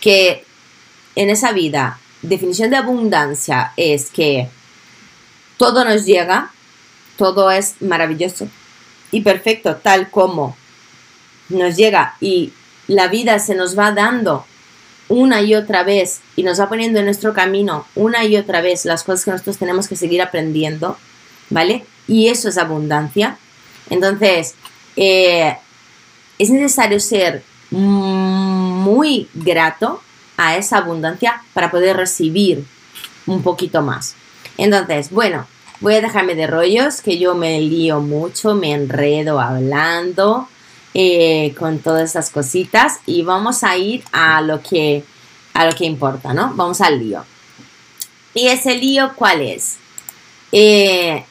que 0.00 0.44
en 1.14 1.30
esa 1.30 1.52
vida, 1.52 1.98
definición 2.22 2.70
de 2.70 2.76
abundancia 2.76 3.72
es 3.76 4.10
que 4.10 4.48
todo 5.56 5.84
nos 5.84 6.04
llega, 6.04 6.52
todo 7.16 7.50
es 7.50 7.80
maravilloso 7.80 8.48
y 9.10 9.22
perfecto, 9.22 9.76
tal 9.76 10.10
como 10.10 10.56
nos 11.48 11.76
llega 11.76 12.16
y 12.20 12.52
la 12.86 13.08
vida 13.08 13.38
se 13.38 13.54
nos 13.54 13.78
va 13.78 13.92
dando 13.92 14.46
una 15.08 15.42
y 15.42 15.54
otra 15.54 15.82
vez 15.82 16.20
y 16.34 16.42
nos 16.42 16.60
va 16.60 16.68
poniendo 16.68 16.98
en 16.98 17.04
nuestro 17.04 17.32
camino 17.32 17.86
una 17.94 18.24
y 18.24 18.36
otra 18.36 18.60
vez 18.60 18.84
las 18.84 19.04
cosas 19.04 19.24
que 19.24 19.30
nosotros 19.30 19.58
tenemos 19.58 19.88
que 19.88 19.96
seguir 19.96 20.20
aprendiendo, 20.20 20.96
¿vale? 21.50 21.84
y 22.08 22.28
eso 22.28 22.48
es 22.48 22.58
abundancia. 22.58 23.38
Entonces, 23.90 24.54
eh, 24.96 25.56
es 26.38 26.50
necesario 26.50 27.00
ser 27.00 27.42
muy 27.70 29.28
grato 29.34 30.00
a 30.36 30.56
esa 30.56 30.78
abundancia 30.78 31.42
para 31.52 31.70
poder 31.70 31.96
recibir 31.96 32.64
un 33.26 33.42
poquito 33.42 33.82
más. 33.82 34.14
Entonces, 34.58 35.10
bueno, 35.10 35.46
voy 35.80 35.94
a 35.94 36.00
dejarme 36.00 36.34
de 36.34 36.46
rollos, 36.46 37.00
que 37.00 37.18
yo 37.18 37.34
me 37.34 37.60
lío 37.60 38.00
mucho, 38.00 38.54
me 38.54 38.72
enredo 38.72 39.40
hablando 39.40 40.48
eh, 40.98 41.54
con 41.58 41.80
todas 41.80 42.08
esas 42.08 42.30
cositas 42.30 43.00
y 43.04 43.22
vamos 43.22 43.62
a 43.64 43.76
ir 43.76 44.02
a 44.12 44.40
lo 44.40 44.62
que 44.62 45.04
a 45.52 45.66
lo 45.66 45.72
que 45.72 45.84
importa, 45.84 46.32
¿no? 46.32 46.54
Vamos 46.54 46.80
al 46.80 46.98
lío. 46.98 47.22
¿Y 48.32 48.46
ese 48.46 48.76
lío 48.76 49.12
cuál 49.14 49.42
es? 49.42 49.76
Eh, 50.52 51.22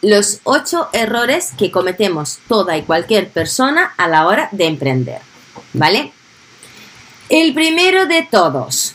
los 0.00 0.38
ocho 0.44 0.88
errores 0.92 1.54
que 1.58 1.72
cometemos 1.72 2.38
toda 2.46 2.76
y 2.76 2.82
cualquier 2.82 3.30
persona 3.30 3.92
a 3.96 4.06
la 4.06 4.28
hora 4.28 4.48
de 4.52 4.66
emprender. 4.66 5.22
¿Vale? 5.72 6.12
El 7.28 7.52
primero 7.52 8.06
de 8.06 8.22
todos. 8.22 8.94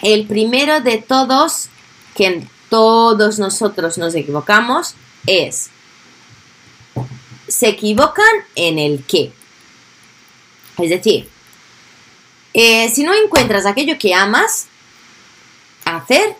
El 0.00 0.26
primero 0.26 0.80
de 0.80 0.96
todos, 0.96 1.68
que 2.14 2.42
todos 2.70 3.38
nosotros 3.38 3.98
nos 3.98 4.14
equivocamos, 4.14 4.94
es, 5.26 5.68
se 7.50 7.68
equivocan 7.68 8.24
en 8.54 8.78
el 8.78 9.04
qué. 9.04 9.32
Es 10.78 10.90
decir, 10.90 11.28
eh, 12.54 12.88
si 12.88 13.02
no 13.02 13.12
encuentras 13.14 13.66
aquello 13.66 13.98
que 13.98 14.14
amas 14.14 14.66
hacer, 15.84 16.36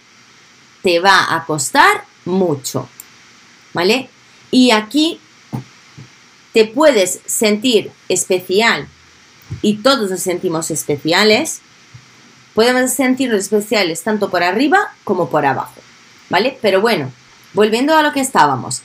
te 0.82 1.00
va 1.00 1.34
a 1.34 1.44
costar 1.44 2.04
mucho. 2.24 2.88
¿Vale? 3.72 4.08
Y 4.50 4.70
aquí 4.70 5.20
te 6.52 6.64
puedes 6.66 7.20
sentir 7.26 7.92
especial 8.08 8.88
y 9.62 9.78
todos 9.78 10.10
nos 10.10 10.20
sentimos 10.20 10.70
especiales. 10.70 11.60
Podemos 12.54 12.92
sentirnos 12.92 13.40
especiales 13.40 14.02
tanto 14.02 14.30
por 14.30 14.42
arriba 14.42 14.94
como 15.04 15.28
por 15.30 15.46
abajo. 15.46 15.80
¿Vale? 16.28 16.58
Pero 16.60 16.80
bueno, 16.80 17.12
volviendo 17.52 17.96
a 17.96 18.02
lo 18.02 18.12
que 18.12 18.20
estábamos. 18.20 18.82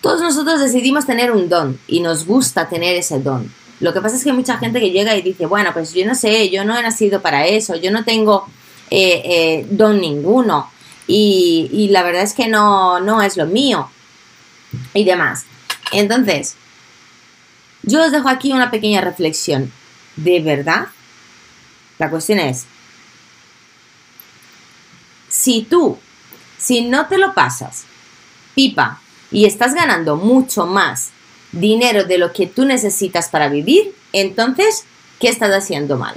Todos 0.00 0.20
nosotros 0.20 0.60
decidimos 0.60 1.06
tener 1.06 1.30
un 1.30 1.48
don 1.48 1.78
y 1.86 2.00
nos 2.00 2.26
gusta 2.26 2.68
tener 2.68 2.96
ese 2.96 3.20
don. 3.20 3.52
Lo 3.80 3.92
que 3.92 4.00
pasa 4.00 4.16
es 4.16 4.24
que 4.24 4.30
hay 4.30 4.36
mucha 4.36 4.58
gente 4.58 4.80
que 4.80 4.90
llega 4.90 5.16
y 5.16 5.22
dice, 5.22 5.46
bueno, 5.46 5.72
pues 5.72 5.92
yo 5.94 6.06
no 6.06 6.14
sé, 6.14 6.50
yo 6.50 6.64
no 6.64 6.76
he 6.76 6.82
nacido 6.82 7.20
para 7.20 7.46
eso, 7.46 7.76
yo 7.76 7.90
no 7.90 8.04
tengo 8.04 8.46
eh, 8.90 9.22
eh, 9.24 9.66
don 9.70 10.00
ninguno 10.00 10.70
y, 11.06 11.88
la 11.90 12.02
verdad 12.02 12.22
es 12.22 12.34
que 12.34 12.46
no, 12.46 13.00
no 13.00 13.20
es 13.20 13.36
lo 13.36 13.46
mío 13.46 13.90
y 14.94 15.04
demás. 15.04 15.44
Entonces, 15.92 16.56
yo 17.82 18.04
os 18.04 18.12
dejo 18.12 18.28
aquí 18.28 18.52
una 18.52 18.70
pequeña 18.70 19.00
reflexión. 19.00 19.72
¿De 20.16 20.40
verdad? 20.40 20.88
La 21.98 22.10
cuestión 22.10 22.38
es, 22.38 22.66
si 25.28 25.62
tú, 25.62 25.98
si 26.58 26.82
no 26.82 27.06
te 27.06 27.18
lo 27.18 27.32
pasas, 27.34 27.84
pipa, 28.54 29.00
y 29.30 29.46
estás 29.46 29.74
ganando 29.74 30.16
mucho 30.16 30.66
más 30.66 31.10
dinero 31.52 32.04
de 32.04 32.18
lo 32.18 32.32
que 32.32 32.46
tú 32.46 32.64
necesitas 32.64 33.28
para 33.28 33.48
vivir, 33.48 33.94
entonces, 34.12 34.84
¿qué 35.18 35.28
estás 35.28 35.52
haciendo 35.52 35.96
mal? 35.96 36.16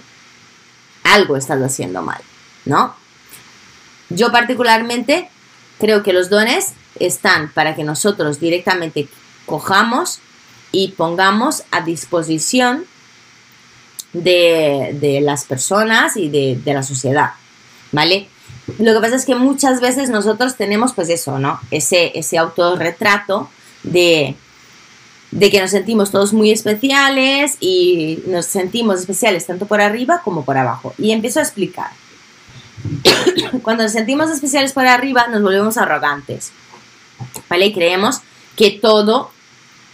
Algo 1.03 1.37
estás 1.37 1.61
haciendo 1.61 2.01
mal, 2.01 2.21
¿no? 2.65 2.95
Yo 4.09 4.31
particularmente 4.31 5.29
creo 5.79 6.03
que 6.03 6.13
los 6.13 6.29
dones 6.29 6.73
están 6.99 7.51
para 7.51 7.75
que 7.75 7.83
nosotros 7.83 8.39
directamente 8.39 9.07
cojamos 9.45 10.19
y 10.71 10.89
pongamos 10.89 11.63
a 11.71 11.81
disposición 11.81 12.85
de, 14.13 15.19
las 15.21 15.45
personas 15.45 16.17
y 16.17 16.29
de, 16.29 16.73
la 16.73 16.83
sociedad, 16.83 17.31
¿vale? 17.91 18.27
Lo 18.79 18.93
que 18.93 18.99
pasa 19.01 19.15
es 19.15 19.25
que 19.25 19.35
muchas 19.35 19.81
veces 19.81 20.09
nosotros 20.09 20.55
tenemos 20.55 20.93
pues 20.93 21.09
eso, 21.09 21.37
¿no? 21.37 21.59
Ese, 21.69 22.17
ese 22.17 22.37
autorretrato 22.37 23.49
de, 23.83 24.35
de 25.31 25.51
que 25.51 25.59
nos 25.59 25.71
sentimos 25.71 26.11
todos 26.11 26.31
muy 26.31 26.51
especiales 26.51 27.57
y 27.59 28.19
nos 28.27 28.45
sentimos 28.45 29.01
especiales 29.01 29.45
tanto 29.45 29.65
por 29.65 29.81
arriba 29.81 30.21
como 30.23 30.45
por 30.45 30.57
abajo. 30.57 30.93
Y 30.97 31.11
empiezo 31.11 31.39
a 31.39 31.43
explicar. 31.43 31.91
cuando 33.63 33.83
nos 33.83 33.91
sentimos 33.91 34.29
especiales 34.31 34.71
por 34.73 34.87
arriba, 34.87 35.27
nos 35.27 35.41
volvemos 35.41 35.77
arrogantes. 35.77 36.51
¿Vale? 37.49 37.67
Y 37.67 37.73
creemos 37.73 38.21
que 38.55 38.71
todo, 38.71 39.31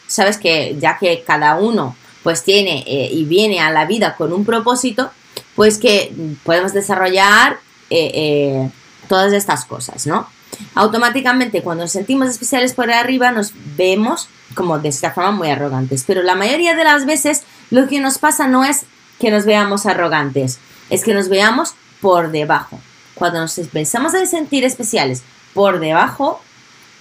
sabes 0.07 0.37
que 0.37 0.75
ya 0.79 0.97
que 0.97 1.23
cada 1.25 1.55
uno 1.55 1.95
pues 2.23 2.43
tiene 2.43 2.83
eh, 2.85 3.09
y 3.11 3.25
viene 3.25 3.61
a 3.61 3.71
la 3.71 3.85
vida 3.85 4.15
con 4.15 4.33
un 4.33 4.45
propósito, 4.45 5.09
pues 5.55 5.77
que 5.77 6.11
podemos 6.43 6.73
desarrollar 6.73 7.59
eh, 7.89 8.11
eh, 8.13 8.69
todas 9.07 9.33
estas 9.33 9.65
cosas, 9.65 10.07
¿no? 10.07 10.27
Automáticamente 10.75 11.61
cuando 11.61 11.83
nos 11.83 11.91
sentimos 11.91 12.29
especiales 12.29 12.73
por 12.73 12.91
arriba 12.91 13.31
nos 13.31 13.53
vemos 13.77 14.29
como 14.55 14.79
de 14.79 14.89
esta 14.89 15.11
forma 15.11 15.31
muy 15.31 15.49
arrogantes, 15.49 16.03
pero 16.05 16.23
la 16.23 16.35
mayoría 16.35 16.75
de 16.75 16.83
las 16.83 17.05
veces 17.05 17.43
lo 17.69 17.87
que 17.87 17.99
nos 17.99 18.17
pasa 18.17 18.47
no 18.47 18.63
es 18.65 18.85
que 19.19 19.31
nos 19.31 19.45
veamos 19.45 19.85
arrogantes, 19.85 20.59
es 20.89 21.03
que 21.03 21.13
nos 21.13 21.29
veamos 21.29 21.75
por 22.01 22.31
debajo. 22.31 22.79
Cuando 23.15 23.39
nos 23.39 23.57
empezamos 23.57 24.15
a 24.15 24.25
sentir 24.25 24.63
especiales 24.63 25.23
por 25.53 25.79
debajo, 25.79 26.41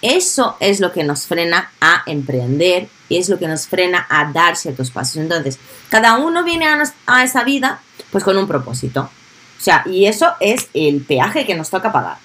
eso 0.02 0.56
es 0.60 0.80
lo 0.80 0.92
que 0.92 1.04
nos 1.04 1.26
frena 1.26 1.70
a 1.80 2.02
emprender, 2.06 2.88
es 3.08 3.28
lo 3.28 3.38
que 3.38 3.48
nos 3.48 3.66
frena 3.66 4.06
a 4.08 4.30
dar 4.32 4.56
ciertos 4.56 4.90
pasos. 4.90 5.16
Entonces, 5.16 5.58
cada 5.88 6.18
uno 6.18 6.44
viene 6.44 6.66
a, 7.06 7.24
esa 7.24 7.44
vida 7.44 7.80
pues 8.10 8.24
con 8.24 8.36
un 8.36 8.46
propósito. 8.46 9.10
O 9.58 9.60
sea, 9.60 9.82
y 9.86 10.06
eso 10.06 10.34
es 10.40 10.68
el 10.72 11.02
peaje 11.02 11.44
que 11.44 11.54
nos 11.54 11.70
toca 11.70 11.92
pagar. 11.92 12.18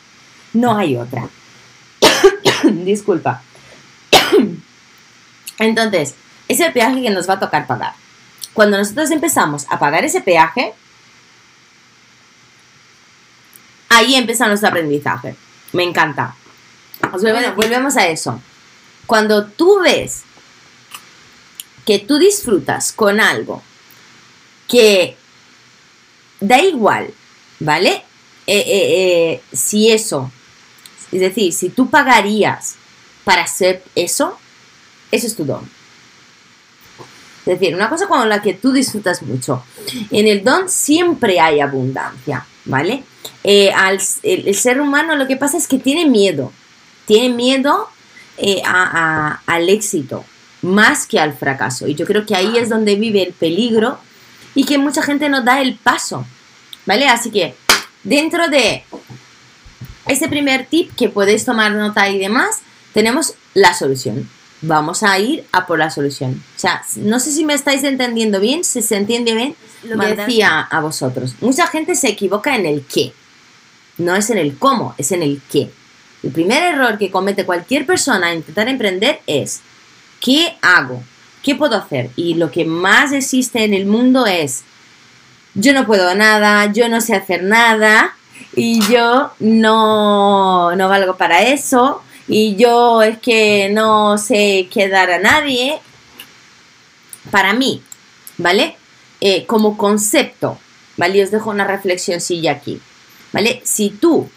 No 0.54 0.78
hay 0.78 0.96
otra. 0.96 1.28
Disculpa. 2.64 3.42
Entonces, 5.60 6.16
es 6.48 6.60
el 6.60 6.72
peaje 6.74 7.02
que 7.02 7.10
nos 7.10 7.28
va 7.28 7.36
a 7.36 7.40
tocar 7.40 7.66
pagar. 7.66 7.94
Cuando 8.54 8.78
nosotros 8.78 9.10
empezamos 9.10 9.66
a 9.70 9.80
pagar 9.80 10.06
ese 10.06 10.22
peaje, 10.22 10.74
ahí 13.90 14.16
empieza 14.16 14.48
nuestro 14.48 14.70
aprendizaje. 14.70 15.36
Me 15.72 15.84
encanta. 15.84 16.36
Volvemos 17.56 17.98
a 17.98 18.08
eso. 18.08 18.40
Cuando 19.08 19.46
tú 19.46 19.80
ves 19.82 20.24
que 21.86 22.00
tú 22.00 22.18
disfrutas 22.18 22.92
con 22.92 23.20
algo 23.20 23.62
que 24.68 25.18
da 26.40 26.60
igual, 26.62 27.14
¿vale? 27.64 28.04
Eh, 28.46 28.58
eh, 28.58 28.64
eh, 28.68 29.42
si 29.54 29.92
eso, 29.92 30.32
es 31.12 31.22
decir, 31.22 31.54
si 31.54 31.70
tú 31.70 31.90
pagarías 31.90 32.76
para 33.24 33.44
hacer 33.44 33.84
eso, 33.96 34.38
eso 35.12 35.28
es 35.28 35.36
tu 35.36 35.46
don. 35.46 35.70
Es 37.46 37.60
decir, 37.60 37.76
una 37.76 37.90
cosa 37.90 38.08
con 38.08 38.28
la 38.30 38.42
que 38.42 38.54
tú 38.54 38.72
disfrutas 38.72 39.22
mucho. 39.22 39.64
En 40.12 40.28
el 40.28 40.44
don 40.44 40.70
siempre 40.70 41.40
hay 41.40 41.60
abundancia, 41.60 42.46
¿vale? 42.66 43.04
al, 43.76 44.00
el, 44.24 44.56
ser 44.56 44.80
humano 44.80 45.18
lo 45.18 45.28
que 45.28 45.36
pasa 45.36 45.58
es 45.58 45.68
que 45.68 45.78
tiene 45.78 46.06
miedo. 46.06 46.54
Tiene 47.06 47.36
miedo 47.36 47.90
al 48.66 49.70
éxito 49.70 50.24
más 50.62 51.06
que 51.06 51.20
al 51.20 51.34
fracaso. 51.34 51.88
Y 51.88 51.96
yo 51.96 52.06
creo 52.06 52.26
que 52.26 52.36
ahí 52.36 52.58
es 52.58 52.70
donde 52.70 52.96
vive 52.96 53.22
el 53.22 53.34
peligro 53.34 54.00
y 54.56 54.66
que 54.66 54.78
mucha 54.78 55.02
gente 55.02 55.28
no 55.28 55.44
da 55.44 55.62
el 55.62 55.76
paso. 55.76 56.26
¿Vale? 56.86 57.08
Así 57.08 57.32
que 57.32 57.56
dentro 58.04 58.48
de 58.50 58.84
ese 60.08 60.28
primer 60.28 60.66
tip 60.66 60.94
que 60.96 61.10
podéis 61.10 61.46
tomar 61.46 61.72
nota 61.72 62.10
y 62.10 62.20
demás, 62.20 62.62
tenemos 62.94 63.34
la 63.54 63.74
solución. 63.74 64.30
Vamos 64.62 65.04
a 65.04 65.20
ir 65.20 65.46
a 65.52 65.66
por 65.66 65.80
la 65.80 65.90
solución. 65.90 66.42
O 66.56 66.60
sea, 66.60 66.84
no 66.96 67.20
sé 67.20 67.32
si 67.32 67.44
me 67.44 67.54
estáis 67.54 67.84
entendiendo 67.84 68.40
bien, 68.40 68.64
si 68.64 68.82
se 68.82 68.96
entiende 68.96 69.34
bien 69.34 69.56
lo 69.84 70.00
que 70.00 70.16
decía 70.16 70.62
a 70.62 70.80
vosotros. 70.80 71.36
Mucha 71.42 71.68
gente 71.68 71.96
se 71.96 72.10
equivoca 72.10 72.56
en 72.56 72.66
el 72.66 72.86
qué. 72.86 73.14
No 73.98 74.16
es 74.16 74.30
en 74.30 74.38
el 74.38 74.58
cómo, 74.58 74.96
es 74.98 75.12
en 75.12 75.22
el 75.22 75.42
qué. 75.52 75.70
El 76.24 76.32
primer 76.32 76.64
error 76.64 76.98
que 76.98 77.12
comete 77.12 77.46
cualquier 77.46 77.86
persona 77.86 78.28
a 78.28 78.34
intentar 78.34 78.70
emprender 78.70 79.20
es 79.28 79.62
¿qué 80.22 80.56
hago? 80.62 81.04
¿Qué 81.44 81.56
puedo 81.56 81.76
hacer? 81.76 82.10
Y 82.16 82.36
lo 82.36 82.50
que 82.50 82.64
más 82.64 83.12
existe 83.12 83.66
en 83.66 83.74
el 83.74 83.86
mundo 83.86 84.26
es, 84.26 84.64
yo 85.56 85.74
no 85.74 85.86
puedo 85.86 86.16
nada, 86.16 86.72
yo 86.72 86.90
no 86.90 87.02
sé 87.02 87.16
hacer 87.16 87.44
nada 87.44 88.16
y 88.56 88.82
yo 88.88 89.32
no, 89.40 90.76
no 90.76 90.90
valgo 90.90 91.18
para 91.18 91.44
eso 91.44 92.02
y 92.28 92.56
yo 92.56 93.02
es 93.02 93.18
que 93.20 93.70
no 93.72 94.18
sé 94.18 94.68
quedar 94.72 95.12
a 95.12 95.20
nadie. 95.20 95.80
Para 97.32 97.54
mí, 97.54 97.82
¿vale? 98.38 98.76
Eh, 99.22 99.46
como 99.46 99.78
concepto, 99.78 100.58
¿vale? 100.98 101.24
Os 101.24 101.32
dejo 101.32 101.50
una 101.50 101.66
reflexión 101.66 102.20
aquí, 102.50 102.82
¿vale? 103.32 103.62
Si 103.64 103.90
tú 103.90 104.30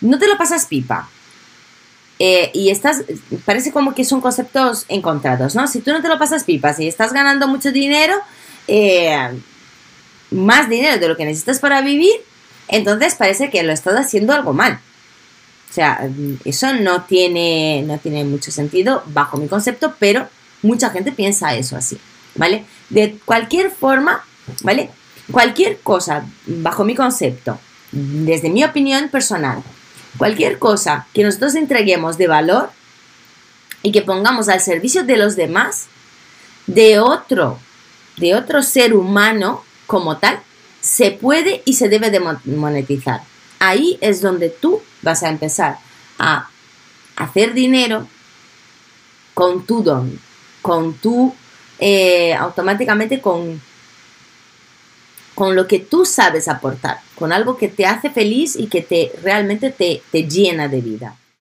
no 0.00 0.18
te 0.18 0.26
lo 0.26 0.38
pasas 0.38 0.66
pipa, 0.66 1.08
eh, 2.18 2.50
y 2.54 2.70
estás, 2.70 3.04
parece 3.44 3.72
como 3.72 3.94
que 3.94 4.04
son 4.04 4.20
conceptos 4.20 4.84
encontrados, 4.88 5.54
¿no? 5.54 5.66
Si 5.66 5.80
tú 5.80 5.92
no 5.92 6.00
te 6.00 6.08
lo 6.08 6.18
pasas 6.18 6.44
pipas 6.44 6.78
y 6.78 6.86
estás 6.86 7.12
ganando 7.12 7.48
mucho 7.48 7.72
dinero, 7.72 8.14
eh, 8.68 9.40
más 10.30 10.68
dinero 10.68 10.98
de 10.98 11.08
lo 11.08 11.16
que 11.16 11.24
necesitas 11.24 11.58
para 11.58 11.80
vivir, 11.80 12.14
entonces 12.68 13.14
parece 13.14 13.50
que 13.50 13.62
lo 13.62 13.72
estás 13.72 13.94
haciendo 13.94 14.32
algo 14.32 14.52
mal. 14.52 14.80
O 15.70 15.74
sea, 15.74 16.08
eso 16.44 16.72
no 16.74 17.02
tiene, 17.02 17.82
no 17.86 17.98
tiene 17.98 18.24
mucho 18.24 18.50
sentido 18.52 19.02
bajo 19.06 19.36
mi 19.36 19.48
concepto, 19.48 19.94
pero 19.98 20.28
mucha 20.62 20.90
gente 20.90 21.12
piensa 21.12 21.54
eso 21.54 21.76
así, 21.76 21.98
¿vale? 22.36 22.64
De 22.90 23.18
cualquier 23.24 23.70
forma, 23.70 24.24
¿vale? 24.62 24.90
Cualquier 25.30 25.80
cosa 25.80 26.24
bajo 26.46 26.84
mi 26.84 26.94
concepto, 26.94 27.58
desde 27.90 28.50
mi 28.50 28.62
opinión 28.62 29.08
personal, 29.08 29.62
Cualquier 30.16 30.58
cosa 30.58 31.06
que 31.12 31.24
nosotros 31.24 31.56
entreguemos 31.56 32.18
de 32.18 32.28
valor 32.28 32.70
y 33.82 33.90
que 33.90 34.02
pongamos 34.02 34.48
al 34.48 34.60
servicio 34.60 35.02
de 35.02 35.16
los 35.16 35.34
demás, 35.34 35.86
de 36.66 37.00
otro, 37.00 37.58
de 38.16 38.34
otro 38.36 38.62
ser 38.62 38.94
humano 38.94 39.63
como 39.86 40.18
tal, 40.18 40.40
se 40.80 41.10
puede 41.10 41.62
y 41.64 41.74
se 41.74 41.88
debe 41.88 42.10
de 42.10 42.20
monetizar. 42.20 43.22
Ahí 43.58 43.98
es 44.00 44.20
donde 44.20 44.50
tú 44.50 44.82
vas 45.02 45.22
a 45.22 45.30
empezar 45.30 45.78
a 46.18 46.48
hacer 47.16 47.54
dinero 47.54 48.06
con 49.32 49.64
tu 49.64 49.82
don, 49.82 50.18
con 50.62 50.94
tu, 50.94 51.34
eh, 51.78 52.34
automáticamente 52.34 53.20
con 53.20 53.60
con 55.34 55.56
lo 55.56 55.66
que 55.66 55.80
tú 55.80 56.04
sabes 56.04 56.48
aportar, 56.48 57.00
con 57.16 57.32
algo 57.32 57.56
que 57.56 57.68
te 57.68 57.86
hace 57.86 58.10
feliz 58.10 58.56
y 58.56 58.68
que 58.68 58.82
te 58.82 59.12
realmente 59.22 59.70
te, 59.70 60.02
te 60.10 60.28
llena 60.28 60.68
de 60.68 60.80
vida. 60.80 61.16